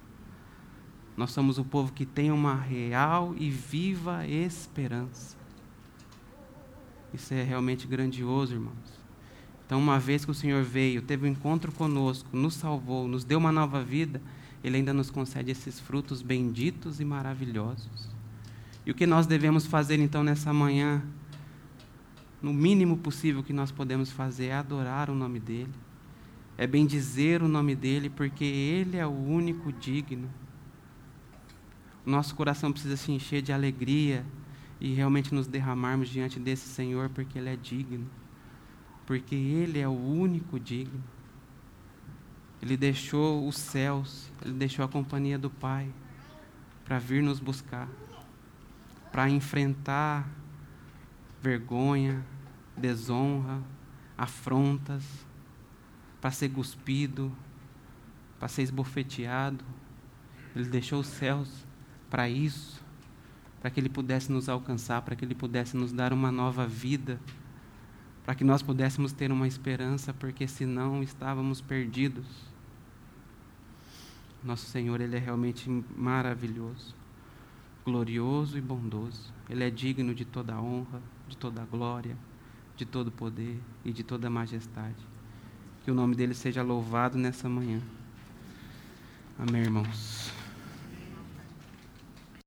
Nós 1.17 1.31
somos 1.31 1.57
o 1.57 1.65
povo 1.65 1.91
que 1.91 2.05
tem 2.05 2.31
uma 2.31 2.55
real 2.55 3.35
e 3.37 3.49
viva 3.49 4.25
esperança. 4.25 5.35
Isso 7.13 7.33
é 7.33 7.43
realmente 7.43 7.85
grandioso, 7.85 8.53
irmãos. 8.53 9.02
Então, 9.65 9.79
uma 9.79 9.99
vez 9.99 10.25
que 10.25 10.31
o 10.31 10.33
Senhor 10.33 10.63
veio, 10.63 11.01
teve 11.01 11.27
um 11.27 11.31
encontro 11.31 11.71
conosco, 11.71 12.35
nos 12.35 12.53
salvou, 12.55 13.07
nos 13.07 13.23
deu 13.23 13.39
uma 13.39 13.51
nova 13.51 13.83
vida, 13.83 14.21
Ele 14.63 14.77
ainda 14.77 14.93
nos 14.93 15.09
concede 15.09 15.51
esses 15.51 15.79
frutos 15.79 16.21
benditos 16.21 16.99
e 16.99 17.05
maravilhosos. 17.05 18.09
E 18.85 18.91
o 18.91 18.93
que 18.93 19.07
nós 19.07 19.25
devemos 19.25 19.65
fazer 19.65 19.99
então 19.99 20.23
nessa 20.23 20.53
manhã, 20.53 21.01
no 22.41 22.53
mínimo 22.53 22.97
possível 22.97 23.41
que 23.41 23.53
nós 23.53 23.71
podemos 23.71 24.11
fazer, 24.11 24.47
é 24.47 24.53
adorar 24.53 25.09
o 25.09 25.15
nome 25.15 25.39
dEle, 25.39 25.73
é 26.57 26.67
bendizer 26.67 27.41
o 27.41 27.47
nome 27.47 27.73
dEle, 27.73 28.09
porque 28.09 28.43
Ele 28.43 28.97
é 28.97 29.07
o 29.07 29.11
único 29.11 29.71
digno. 29.71 30.29
O 32.05 32.09
nosso 32.09 32.35
coração 32.35 32.71
precisa 32.71 32.97
se 32.97 33.11
encher 33.13 33.41
de 33.41 33.53
alegria 33.53 34.25
e 34.79 34.93
realmente 34.93 35.33
nos 35.33 35.47
derramarmos 35.47 36.09
diante 36.09 36.37
desse 36.37 36.67
Senhor, 36.67 37.09
porque 37.09 37.39
Ele 37.39 37.49
é 37.49 37.55
digno, 37.55 38.05
porque 39.05 39.35
Ele 39.35 39.79
é 39.79 39.87
o 39.87 39.91
único 39.91 40.59
digno. 40.59 41.03
Ele 42.61 42.77
deixou 42.77 43.47
os 43.47 43.57
céus, 43.57 44.31
Ele 44.41 44.53
deixou 44.53 44.85
a 44.85 44.87
companhia 44.87 45.37
do 45.37 45.49
Pai 45.49 45.89
para 46.85 46.99
vir 46.99 47.21
nos 47.21 47.39
buscar 47.39 47.89
para 49.13 49.29
enfrentar 49.29 50.27
vergonha, 51.39 52.25
desonra, 52.75 53.61
afrontas, 54.17 55.03
para 56.19 56.31
ser 56.31 56.49
cuspido, 56.49 57.31
para 58.39 58.47
ser 58.47 58.63
esbofeteado. 58.63 59.63
Ele 60.55 60.67
deixou 60.67 60.99
os 60.99 61.05
céus 61.05 61.63
para 62.09 62.27
isso, 62.27 62.83
para 63.61 63.69
que 63.69 63.79
Ele 63.79 63.89
pudesse 63.89 64.31
nos 64.31 64.49
alcançar, 64.49 65.03
para 65.03 65.15
que 65.15 65.23
Ele 65.23 65.35
pudesse 65.35 65.77
nos 65.77 65.93
dar 65.93 66.11
uma 66.11 66.31
nova 66.31 66.65
vida, 66.65 67.19
para 68.23 68.35
que 68.35 68.43
nós 68.43 68.61
pudéssemos 68.61 69.11
ter 69.11 69.31
uma 69.31 69.47
esperança, 69.47 70.13
porque 70.13 70.47
senão 70.47 71.03
estávamos 71.03 71.61
perdidos. 71.61 72.25
Nosso 74.43 74.65
Senhor, 74.65 74.99
Ele 75.01 75.15
é 75.15 75.19
realmente 75.19 75.69
maravilhoso 75.95 77.03
glorioso 77.83 78.57
e 78.57 78.61
bondoso. 78.61 79.31
Ele 79.49 79.63
é 79.63 79.69
digno 79.69 80.13
de 80.15 80.25
toda 80.25 80.59
honra, 80.59 81.01
de 81.27 81.37
toda 81.37 81.65
glória, 81.65 82.17
de 82.75 82.85
todo 82.85 83.11
poder 83.11 83.59
e 83.83 83.91
de 83.91 84.03
toda 84.03 84.29
majestade. 84.29 84.95
Que 85.83 85.91
o 85.91 85.93
nome 85.93 86.15
dele 86.15 86.33
seja 86.33 86.63
louvado 86.63 87.17
nessa 87.17 87.49
manhã. 87.49 87.81
Amém, 89.37 89.63
irmãos. 89.63 90.42